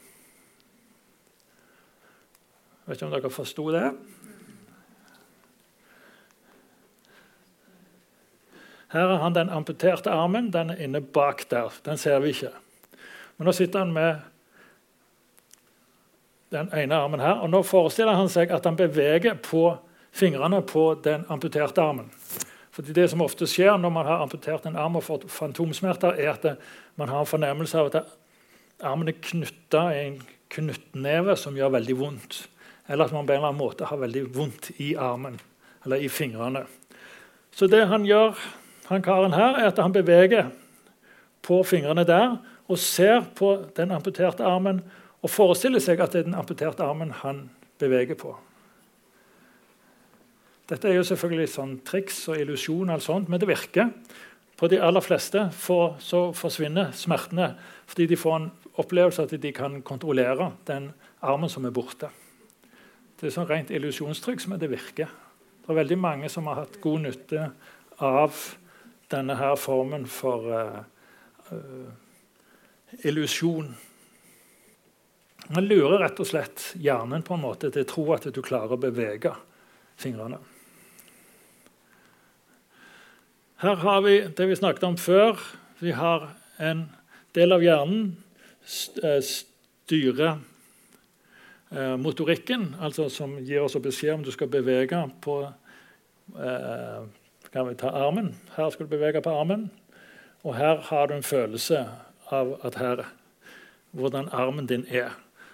[2.81, 3.85] Jeg vet ikke om dere forsto det?
[8.91, 10.49] Her har han den amputerte armen.
[10.51, 11.71] Den er inne bak der.
[11.85, 12.49] Den ser vi ikke.
[13.37, 14.15] Men nå sitter han med
[16.51, 17.39] den ene armen her.
[17.39, 19.77] Og nå forestiller han seg at han beveger på
[20.11, 22.11] fingrene på den amputerte armen.
[22.71, 26.33] Fordi Det som ofte skjer når man har amputert en arm og fått fantomsmerter, er
[26.33, 26.59] at
[26.95, 28.11] man har en fornemmelse av at
[28.85, 30.19] armen er knytta i en
[30.51, 32.41] knyttneve som gjør veldig vondt.
[32.91, 35.39] Eller at man på en eller annen måte har veldig vondt i armen
[35.85, 36.65] eller i fingrene.
[37.55, 38.37] Så det han gjør,
[38.89, 40.51] han karen her, er at han beveger
[41.45, 42.37] på fingrene der
[42.71, 44.81] og ser på den amputerte armen
[45.21, 47.45] og forestiller seg at det er den amputerte armen han
[47.81, 48.35] beveger på.
[50.71, 52.93] Dette er jo selvfølgelig sånn triks og illusjon,
[53.27, 53.89] men det virker.
[54.55, 57.55] På de aller fleste for, så forsvinner smertene
[57.89, 58.51] fordi de får en
[58.81, 62.09] opplevelse at de kan kontrollere den armen som er borte.
[63.19, 65.11] Det er sånn rent illusjonstriks, men det virker.
[65.61, 67.51] Det er veldig mange som har hatt god nytte
[68.01, 68.37] av
[69.13, 70.79] denne her formen for uh,
[71.51, 71.91] uh,
[73.05, 73.69] illusjon.
[75.51, 78.73] Man lurer rett og slett hjernen på en måte til å tro at du klarer
[78.73, 79.35] å bevege
[80.01, 80.39] fingrene.
[83.61, 85.37] Her har vi det vi snakket om før.
[85.77, 86.87] Vi har en
[87.37, 88.30] del av hjernen eh,
[88.65, 90.39] styrer
[91.71, 97.01] eh, motorikken, altså som gir oss beskjed om du skal bevege på eh,
[97.51, 98.35] kan vi ta armen.
[98.55, 99.71] Her skal du bevege på armen.
[100.43, 101.83] Og her har du en følelse
[102.31, 103.03] av at her,
[103.91, 105.11] hvordan armen din er.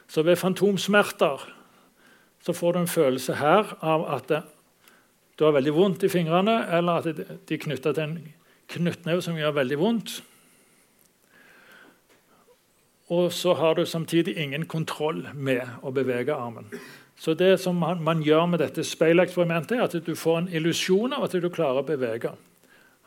[0.08, 1.54] Så ved fantomsmerter
[2.40, 4.44] så får du en følelse her av at det,
[5.40, 7.18] du har veldig vondt i fingrene, eller at
[7.50, 8.34] de er knytta til en
[8.74, 10.22] knyttneve som gjør veldig vondt.
[13.08, 16.68] Og så har du samtidig ingen kontroll med å bevege armen.
[17.18, 21.16] Så det som man, man gjør med dette speileksperimentet, er at du får en illusjon
[21.16, 22.34] av at du klarer å bevege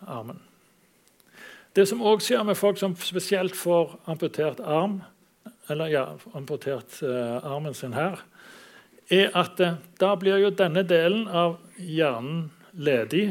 [0.07, 0.41] armen.
[1.77, 5.03] Det som òg skjer med folk som spesielt får amputert arm,
[5.71, 8.25] eller ja, amputert uh, armen sin her,
[9.11, 13.29] er at uh, da blir jo denne delen av hjernen ledig.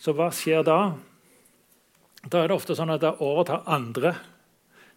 [0.00, 0.78] Så hva skjer da?
[2.24, 4.14] Da er det ofte sånn at det overtar andre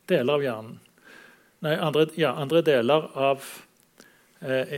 [0.07, 0.79] deler av hjernen.
[1.65, 3.45] Nei, andre, ja, andre deler av
[4.45, 4.77] uh,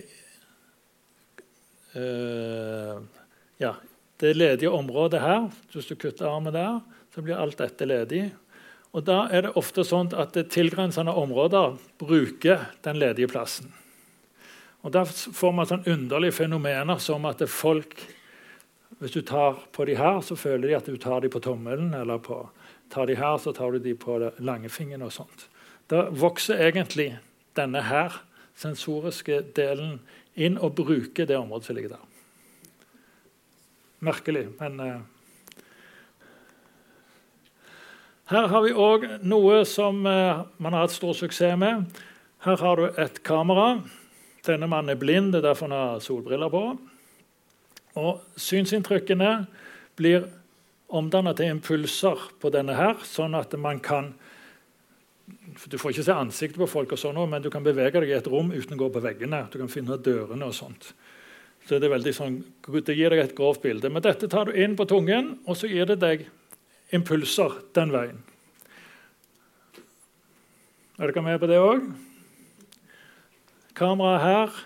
[3.59, 3.73] Ja,
[4.19, 5.49] det ledige området her.
[5.73, 6.79] Hvis du kutter armen der,
[7.15, 8.29] så blir alt dette ledig.
[8.95, 13.73] Og Da er det ofte sånn at tilgrensende områder bruker den ledige plassen.
[14.81, 17.99] Og Da får man sånn underlige fenomener som at folk
[18.99, 21.93] Hvis du tar på de her, så føler de at du tar de på tommelen.
[21.93, 22.49] Eller på,
[22.89, 25.47] tar de her, så tar du de på langfingeren og sånt.
[25.89, 27.11] Da vokser egentlig
[27.57, 28.21] denne her
[28.59, 29.99] sensoriske delen
[30.39, 32.05] inn og bruker det området som ligger der.
[33.99, 34.99] Merkelig, men uh,
[38.29, 41.87] Her har vi òg noe som uh, man har hatt stor suksess med.
[42.45, 43.79] Her har du et kamera.
[44.45, 46.61] Denne mannen er blind, det er derfor han har solbriller på.
[47.99, 49.47] Og Synsinntrykkene
[49.97, 50.29] blir
[50.89, 54.13] omdannet til impulser på denne her, sånn at man kan
[55.69, 58.15] Du får ikke se ansiktet på folk, og sånn, men du kan bevege deg i
[58.17, 59.43] et rom uten å gå på veggene.
[59.51, 60.87] Du kan finne dørene og sånt.
[61.67, 63.91] Så det, sånn, det gir deg et grovt bilde.
[63.93, 66.23] Men dette tar du inn på tungen, og så gir det deg
[66.95, 68.23] impulser den veien.
[70.97, 71.85] Er dere med på det òg?
[73.77, 74.57] Kameraet her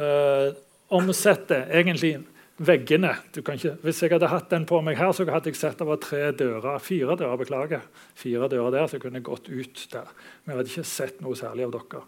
[0.00, 0.48] øh,
[0.88, 2.16] omsetter egentlig
[2.56, 3.12] veggene.
[3.36, 6.00] Ikke, hvis jeg hadde hatt den på meg her, så hadde jeg sett det var
[6.02, 6.80] tre dører.
[6.82, 7.84] Fire dører, beklager.
[8.16, 10.10] Fire dører der, så kunne jeg gått ut der.
[10.44, 12.02] Men jeg hadde ikke sett noe særlig av dere.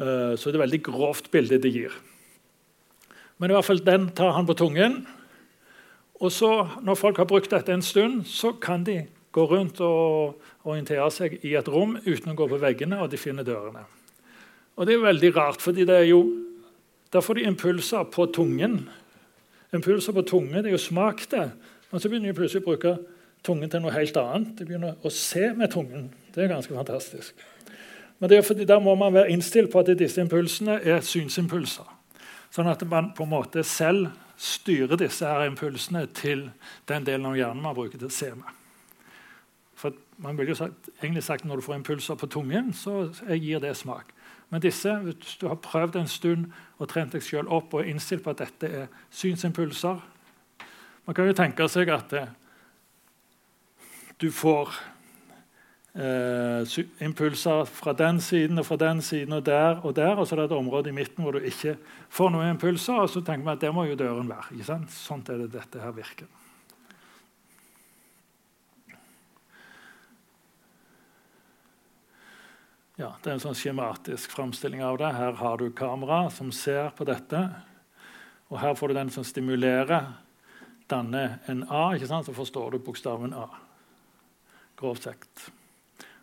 [0.00, 1.96] Uh, så det er et veldig grovt bilde det gir.
[3.40, 5.02] Men i hvert fall den tar han på tungen.
[6.20, 6.50] Og så,
[6.84, 9.02] når folk har brukt dette en stund, så kan de
[9.32, 13.20] gå rundt og orientere seg i et rom uten å gå på veggene, og de
[13.20, 13.86] finner dørene.
[14.76, 15.64] Og Det er veldig rart,
[16.08, 16.20] jo,
[17.12, 18.88] der får de impulser på tungen.
[19.74, 21.50] Impulser på tunge, det er jo smak, det.
[21.90, 22.96] Men så begynner de plutselig å bruke
[23.46, 24.52] tungen til noe helt annet.
[24.58, 26.08] De begynner å se med tungen.
[26.34, 27.44] Det er ganske fantastisk.
[28.18, 31.86] Men det er fordi der må man være innstilt på at disse impulsene er synsimpulser.
[32.50, 34.10] Sånn at man på en måte selv
[34.40, 36.48] styrer disse her impulsene til
[36.88, 38.56] den delen av hjernen man bruker til å se med.
[39.80, 43.60] For man vil jo sagt, egentlig sagt Når du får impulser på tungen, så gir
[43.60, 44.12] det smak.
[44.50, 46.46] Men disse, hvis du har prøvd en stund
[46.78, 50.00] og trent deg sjøl opp og innstilt på at dette er synsimpulser
[51.06, 52.32] Man kan jo tenke seg at eh,
[54.20, 54.74] du får
[55.96, 60.14] eh, impulser fra den siden og fra den siden og der og der.
[60.20, 61.78] Og så er det et område i midten hvor du ikke
[62.12, 63.00] får noen impulser.
[63.00, 64.86] Og så tenker vi at det må jo døren være.
[64.92, 66.28] Sånn er det dette her virker.
[73.00, 75.08] Ja, Det er en sånn skjematisk framstilling av det.
[75.16, 77.38] Her har du kamera som ser på dette.
[78.52, 80.10] Og her får du den som stimulerer,
[80.90, 81.94] danne en A.
[81.96, 82.26] ikke sant?
[82.28, 83.46] Så forstår du bokstaven A.
[84.76, 85.46] Grovt sagt.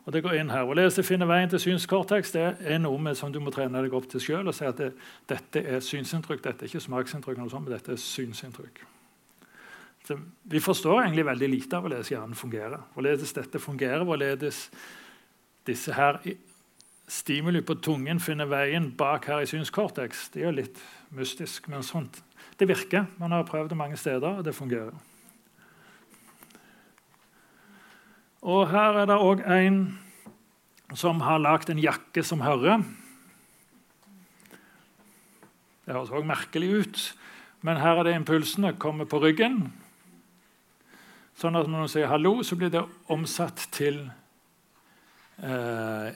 [0.05, 0.69] Og det går inn her.
[0.69, 3.93] Å lese 'Finne veien til synskorteks' det er noe med som du må trene deg
[3.93, 4.47] opp til sjøl.
[4.47, 4.93] Og si at det,
[5.27, 8.85] dette er synsinntrykk, dette er ikke smaksinntrykk, noe sånt, men dette er synsinntrykk.
[10.05, 12.83] Så vi forstår egentlig veldig lite av hvordan hjernen fungerer.
[12.93, 14.69] Hvorledes dette fungerer, hvorledes
[15.65, 16.21] disse her
[17.07, 20.27] stimuli på tungen finner veien bak her i synskorteks.
[20.33, 20.81] Det er jo litt
[21.15, 22.19] mystisk, men sånt.
[22.59, 23.07] Det virker.
[23.17, 24.95] Man har prøvd det mange steder, og det fungerer.
[28.47, 29.79] Og her er det òg en
[30.95, 32.83] som har lagd en jakke som hører.
[35.87, 37.01] Det høres òg merkelig ut,
[37.63, 39.69] men her er det impulsene kommer på ryggen.
[41.37, 44.09] Sånn at når du sier 'hallo', så blir det omsatt til
[45.43, 46.11] eh,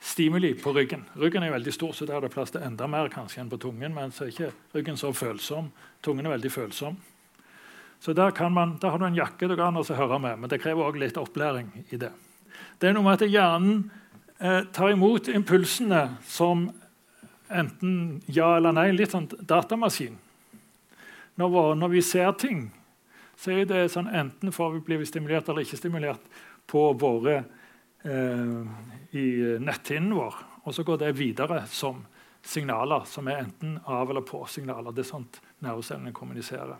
[0.00, 1.04] stimuli på ryggen.
[1.14, 3.60] Ryggen er veldig stor, så der er det plass til enda mer kanskje enn på
[3.60, 3.94] tungen.
[3.94, 5.70] Men så er ikke ryggen så følsom.
[6.02, 6.96] Tungen er veldig følsom.
[8.00, 10.62] Så der, man, der, har du en jakke du kan også høre med, men det
[10.62, 12.08] krever også litt opplæring i det.
[12.80, 13.82] Det er noe med at hjernen
[14.40, 16.70] eh, tar imot impulsene som
[17.52, 20.16] enten ja eller nei, litt sånn datamaskin.
[21.36, 22.70] Når, når vi ser ting,
[23.36, 26.24] så er det sånn enten får vi bli stimulert eller ikke stimulert
[26.70, 27.42] på våre
[28.04, 29.24] i
[29.60, 32.04] netthinnen vår, og så går det videre som
[32.42, 34.92] signaler som er enten av- eller på-signaler.
[34.92, 36.76] Det er sånt nervecellene kommuniserer.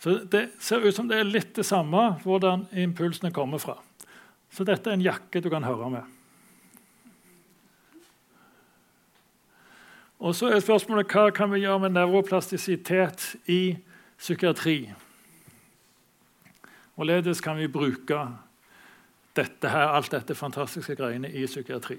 [0.00, 3.76] Så Det ser ut som det er litt det samme hvordan impulsene kommer fra.
[4.50, 6.04] Så dette er en jakke du kan høre med.
[10.20, 13.78] Og så er spørsmålet hva kan vi gjøre med nevroplastisitet i
[14.18, 14.92] psykiatri?
[16.94, 18.18] Hvorledes kan vi bruke
[19.40, 21.98] dette her, alt dette fantastiske greiene i psykiatri?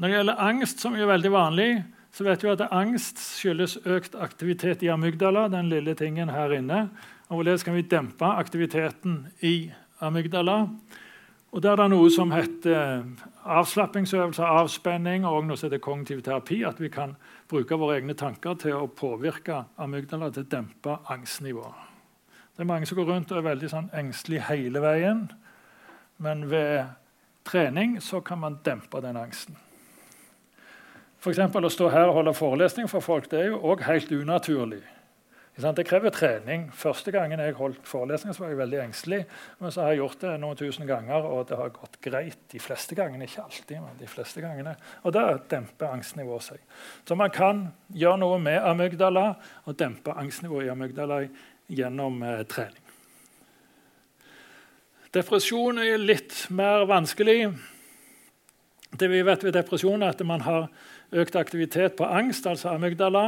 [0.00, 1.70] Når det gjelder angst, som er veldig vanlig,
[2.10, 6.88] så vet vi at angst skyldes økt aktivitet i amygdala, den lille tingen her inne.
[7.28, 9.70] Og hvorledes kan vi dempe aktiviteten i
[10.00, 10.64] amygdala?
[11.50, 13.02] Og Der er det noe som heter
[13.42, 16.62] avslappingsøvelser, avspenning og noe som heter kognitiv terapi.
[16.66, 17.16] At vi kan
[17.50, 21.86] bruke våre egne tanker til å påvirke amygdala til å dempe angstnivået.
[22.54, 25.28] Det er Mange som går rundt og er veldig sånn engstelige hele veien.
[26.20, 26.84] Men ved
[27.48, 29.56] trening så kan man dempe den angsten.
[31.20, 34.84] For å stå her og holde forelesning for folk det er jo òg helt unaturlig.
[35.60, 36.70] Det krever trening.
[36.72, 39.18] Første gangen jeg holdt forelesning, så var jeg veldig engstelig.
[39.60, 42.60] Men så har jeg gjort det noen tusen ganger, og det har gått greit de
[42.62, 43.26] fleste gangene.
[43.28, 44.72] Ikke alltid, men de fleste gangene.
[45.04, 46.62] Og da demper angstnivået seg.
[47.04, 49.26] Så man kan gjøre noe med amygdala
[49.66, 51.20] og dempe angstnivået i amygdala
[51.68, 52.79] gjennom eh, trening.
[55.10, 57.48] Depresjon er litt mer vanskelig.
[58.94, 60.68] Det vi vet ved depresjon, er at man har
[61.10, 63.24] økt aktivitet på angst, altså amygdala.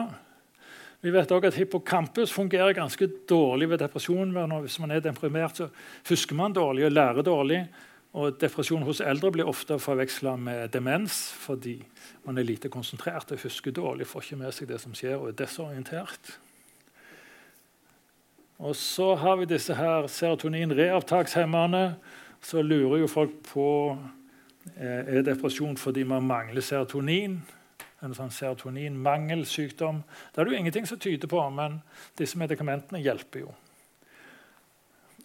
[1.03, 4.30] Vi vet også at Hippocampus fungerer ganske dårlig ved depresjon.
[4.62, 5.68] Hvis man er deprimert, så
[6.07, 7.64] husker man dårlig og lærer dårlig.
[8.14, 11.80] Og Depresjon hos eldre blir ofte forveksla med demens fordi
[12.26, 15.33] man er lite konsentrert og husker dårlig, får ikke med seg det som skjer, og
[15.33, 16.37] er desorientert.
[18.63, 21.97] Og så har vi disse her serotonin-reopptakshemmerne.
[22.43, 23.67] Så lurer jo folk på
[24.77, 27.41] eh, er depresjon fordi man mangler serotonin
[28.03, 30.03] en sånn serotoninmangelsykdom.
[30.33, 31.79] Det er det jo ingenting som tyder på, men
[32.19, 33.53] disse medikamentene hjelper jo.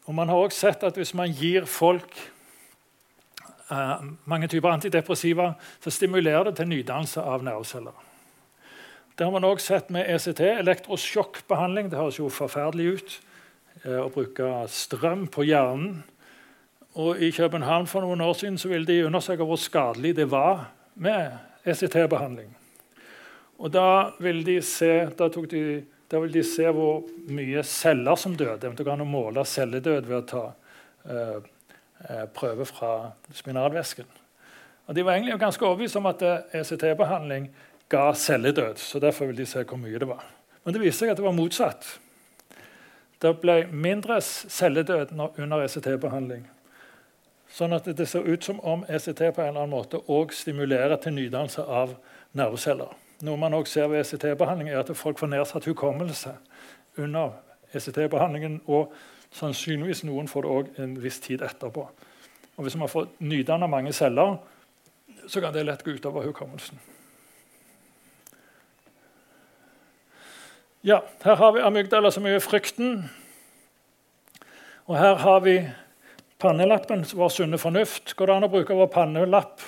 [0.07, 2.13] Og Man har også sett at hvis man gir folk
[3.71, 8.06] uh, mange typer antidepressiva, så stimulerer det til nydannelse av nerveceller.
[9.17, 11.87] Det har man også sett med ECT, elektrosjokkbehandling.
[11.89, 13.13] Det høres jo forferdelig ut
[13.81, 16.03] eh, å bruke strøm på hjernen.
[17.01, 20.67] Og I København for noen år siden så ville de undersøke hvor skadelig det var
[21.01, 21.33] med
[21.65, 22.51] ECT-behandling.
[23.57, 25.63] Og da vil de de,
[26.11, 28.69] da vil de se hvor mye celler som døde.
[28.69, 30.43] Det kan måle celledød ved å ta
[31.09, 32.91] eh, prøver fra
[33.33, 34.05] spinalvæsken.
[34.85, 36.21] Og De var egentlig ganske overbevist om at
[36.53, 37.49] ECT-behandling
[37.89, 38.75] ga celledød.
[38.77, 40.25] så Derfor ville de se hvor mye det var.
[40.63, 41.99] Men det viste seg at det var motsatt.
[43.21, 46.45] Det ble mindre celledød under ECT-behandling.
[47.49, 50.99] Sånn at det ser ut som om ECT på en eller annen måte også stimulerer
[51.01, 51.95] til nydannelse av
[52.37, 52.91] nerveceller.
[53.25, 56.35] Noe man også ser ved ECT-behandling, er at folk får nedsatt hukommelse
[56.97, 57.39] under
[57.73, 58.59] ECT-behandlingen.
[58.67, 58.93] Og
[59.33, 61.87] sannsynligvis noen får det òg en viss tid etterpå.
[62.57, 64.37] Og Hvis man får nydanna mange celler,
[65.27, 66.77] så kan det lett gå utover hukommelsen.
[70.87, 73.09] Ja, her har vi amygdala som er frykten.
[74.87, 75.55] Og her har vi
[76.39, 78.13] pannelappen, vår sunne fornuft.
[78.15, 79.65] Går det an å bruke vår pannelapp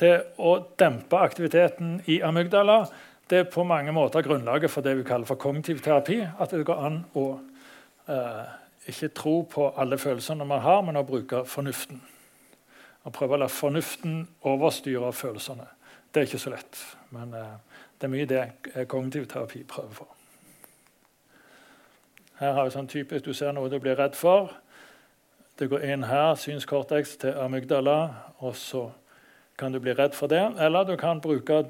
[0.00, 2.78] til å dempe aktiviteten i amygdala?
[3.28, 6.22] Det er på mange måter grunnlaget for det vi kaller for kognitiv terapi.
[6.24, 7.26] At det går an å
[8.08, 8.42] eh,
[8.88, 12.00] ikke tro på alle følelsene man har, men å bruke fornuften.
[13.04, 15.68] Å prøve å la fornuften overstyre følelsene.
[16.08, 17.56] Det er ikke så lett, men eh,
[18.00, 18.44] det er mye det
[18.88, 20.13] kognitiv terapi prøver for.
[22.40, 24.50] Her har vi sånn typisk, Du ser noe du blir redd for.
[25.58, 27.98] Det går inn her, synskortex til amygdala,
[28.42, 28.88] og så
[29.56, 30.42] kan du bli redd for det.
[30.58, 31.62] Eller du kan bruke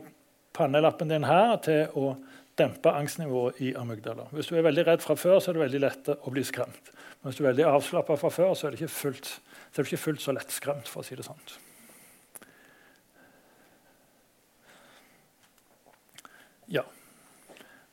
[0.57, 2.15] pannelappen din her til å
[2.57, 4.29] dempe angstnivået i amygdala.
[4.33, 6.91] Hvis du er veldig redd fra før, så er det veldig lett å bli skremt.
[7.21, 9.31] Men hvis du er veldig avslappa fra før, så er, fullt,
[9.77, 10.89] du ikke fullt så lettskremt.
[10.89, 11.41] for å si det sånn.
[16.73, 16.87] Ja.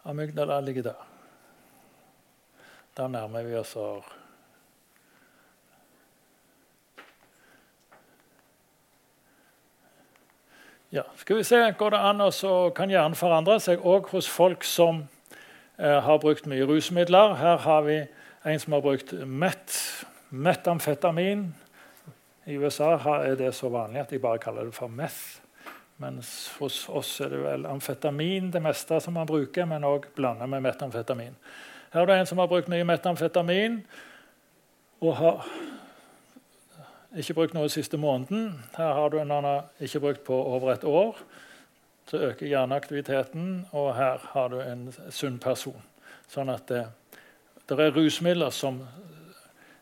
[0.08, 1.11] Amygdala ligger der.
[2.98, 3.78] Da nærmer vi oss
[10.92, 12.32] Ja, skal vi se, Går det an å
[12.76, 15.06] kan hjernen forandre seg òg hos folk som
[15.78, 17.38] eh, har brukt mye rusmidler?
[17.40, 18.02] Her har vi
[18.44, 19.78] en som har brukt met,
[20.30, 21.48] metamfetamin.
[22.44, 25.40] I USA er det så vanlig at de bare kaller det for meth.
[26.02, 30.50] Mens hos oss er det vel amfetamin det meste som man bruker, men òg blander
[30.50, 31.38] med metamfetamin.
[31.92, 33.82] Her er det en som har brukt mye metamfetamin
[35.02, 35.46] og har
[37.20, 38.54] ikke brukt noe siste måneden.
[38.78, 41.18] Her har du en annen ikke brukt på over et år.
[42.08, 45.84] Så øker hjerneaktiviteten, og her har du en sunn person.
[46.32, 46.86] Sånn at det,
[47.68, 48.80] det er rusmidler som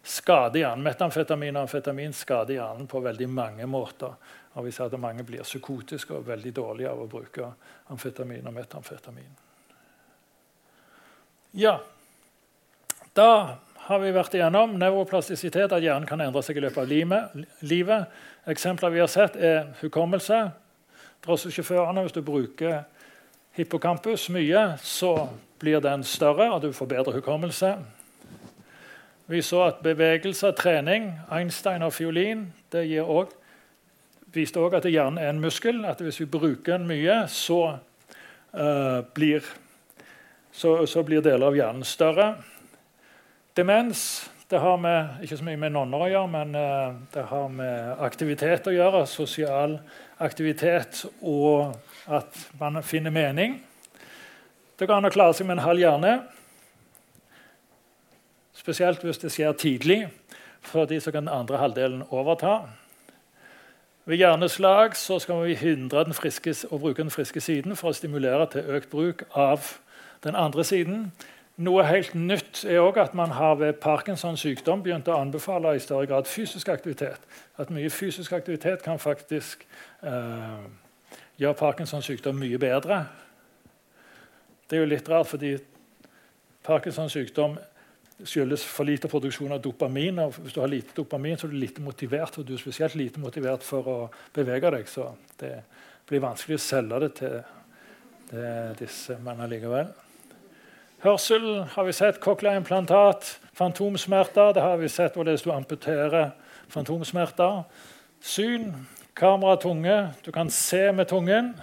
[0.03, 0.85] skader hjernen.
[0.85, 4.17] Metamfetamin og amfetamin skader hjernen på veldig mange måter.
[4.57, 7.51] Og vi ser at mange blir psykotiske og veldig dårlige av å bruke
[7.93, 9.31] amfetamin og metamfetamin.
[11.57, 11.77] Ja,
[13.17, 13.57] da
[13.89, 14.75] har vi vært igjennom.
[14.77, 16.89] Nevroplastisitet, at hjernen kan endre seg i løpet av
[17.65, 18.17] livet.
[18.49, 20.43] Eksempler vi har sett, er hukommelse.
[21.25, 22.83] Drosjesjåførene, hvis du bruker
[23.57, 25.13] hippocampus mye, så
[25.59, 27.73] blir den større, og du får bedre hukommelse.
[29.29, 33.35] Vi så at bevegelse, trening, Einstein og fiolin det også,
[34.33, 35.83] viste òg at hjernen er en muskel.
[35.85, 37.77] At hvis vi bruker den mye, så,
[38.53, 39.45] uh, blir,
[40.51, 42.31] så, så blir deler av hjernen større.
[43.57, 47.51] Demens det har med, ikke så mye med nonner å gjøre, men uh, det har
[47.53, 49.03] med aktivitet å gjøre.
[49.05, 49.75] Sosial
[50.17, 51.75] aktivitet og
[52.09, 53.59] at man finner mening.
[54.79, 56.15] Det går an å klare seg med en halv hjerne.
[58.57, 59.99] Spesielt hvis det skjer tidlig,
[60.65, 62.63] fordi så kan den andre halvdelen overta.
[64.09, 68.71] Ved hjerneslag skal vi hindre friske, å bruke den friske siden for å stimulere til
[68.79, 69.75] økt bruk av
[70.25, 71.11] den andre siden.
[71.59, 75.81] Noe helt nytt er også at man har ved Parkinsons sykdom begynt å anbefale i
[75.83, 77.19] større grad fysisk aktivitet.
[77.59, 79.65] At mye fysisk aktivitet kan faktisk
[79.99, 80.63] eh,
[81.35, 83.01] gjøre Parkinsons sykdom mye bedre.
[84.69, 85.57] Det er jo litt rart, fordi
[86.63, 87.59] Parkinsons sykdom
[88.23, 90.23] skyldes for lite produksjon av dopamin.
[90.23, 92.95] og Hvis du har lite dopamin, så er du lite motivert, og du er spesielt
[92.95, 94.01] lite motivert for å
[94.35, 94.87] bevege deg.
[94.87, 95.57] Så det
[96.07, 97.41] blir vanskelig å selge det til,
[98.31, 99.91] til disse, men allikevel.
[100.99, 104.53] Hørsel har vi sett, cochlea-implantat, fantomsmerter.
[104.53, 106.33] Det har vi sett hvordan du amputerer
[106.67, 107.61] fantomsmerter.
[108.19, 108.73] Syn,
[109.15, 110.09] kamera, tunge.
[110.25, 111.53] Du kan se med tungen.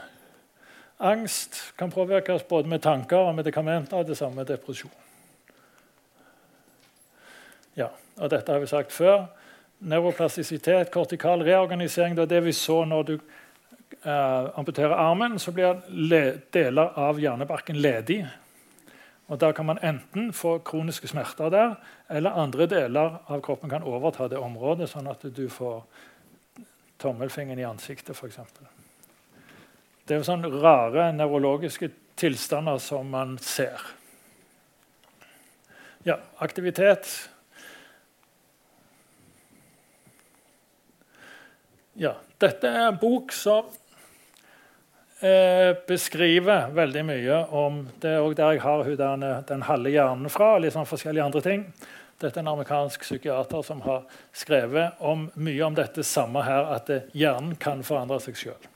[0.96, 4.02] Angst kan påvirkes både med tanker og medikamenter.
[4.02, 4.94] Det samme med depresjon.
[7.76, 9.26] Ja, og Dette har vi sagt før.
[9.78, 12.16] Nevroplastisitet, kortikal reorganisering.
[12.16, 13.14] Det er det vi så når du
[14.00, 15.38] eh, amputerer armen.
[15.38, 18.24] Så blir deler av hjernebarken ledig.
[19.26, 21.74] Og Da kan man enten få kroniske smerter der,
[22.08, 25.82] eller andre deler av kroppen kan overta det området, sånn at du får
[26.98, 28.38] tommelfingeren i ansiktet, f.eks.
[30.06, 33.82] Det er sånne rare nevrologiske tilstander som man ser.
[36.06, 37.30] Ja, aktivitet
[41.96, 43.70] Ja, dette er en bok som
[45.20, 50.54] eh, beskriver veldig mye om Det er der jeg har den, den halve hjernen fra.
[50.54, 51.66] og litt sånn forskjellige andre ting.
[52.16, 56.88] Dette er en amerikansk psykiater som har skrevet om mye om dette samme her, at
[57.12, 58.70] hjernen kan forandre seg sjøl.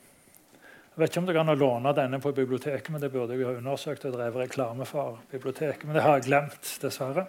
[0.90, 3.54] Jeg vet ikke om det å låne denne på biblioteket, men det burde jeg ha
[3.56, 7.24] undersøkt og drevet reklame for biblioteket, men det har jeg glemt, dessverre.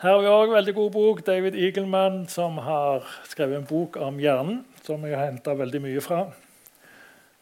[0.00, 1.18] Her har vi en veldig god bok.
[1.24, 6.04] David Eagleman som har skrevet en bok om hjernen, som jeg har henta veldig mye
[6.04, 6.22] fra.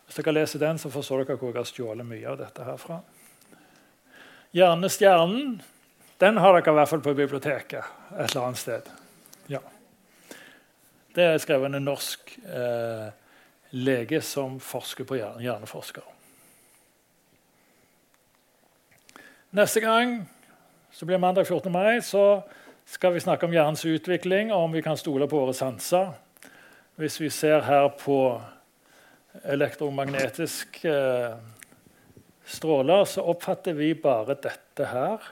[0.09, 3.03] Hvis dere leser den, så forstår dere hvor jeg har stjålet mye av dette herfra.
[4.57, 5.59] Hjernestjernen
[6.19, 7.85] den har dere i hvert fall på biblioteket
[8.17, 8.89] et eller annet sted.
[9.53, 9.61] Ja.
[11.15, 13.11] Det er skrevet en norsk eh,
[13.77, 16.03] lege som forsker på hjerne, hjerneforsker.
[19.55, 20.23] Neste gang
[20.91, 21.71] så blir mandag 14.
[21.73, 22.41] mai, så
[22.89, 26.17] skal vi snakke om hjernens utvikling og om vi kan stole på våre sanser.
[26.97, 28.41] Hvis vi ser her på
[29.45, 31.37] elektromagnetiske eh,
[32.49, 35.27] stråler, så oppfatter vi bare dette her.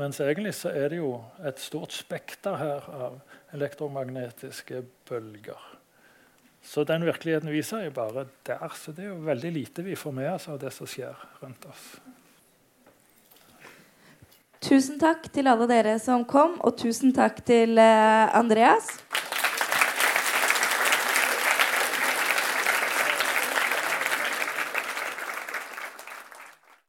[0.00, 1.12] Mens egentlig så er det jo
[1.44, 3.20] et stort spekter her av
[3.52, 5.68] elektromagnetiske bølger.
[6.62, 8.72] Så den virkeligheten viser jo bare der.
[8.78, 11.66] Så det er jo veldig lite vi får med oss av det som skjer rundt
[11.68, 11.86] oss.
[14.62, 18.94] Tusen takk til alle dere som kom, og tusen takk til eh, Andreas.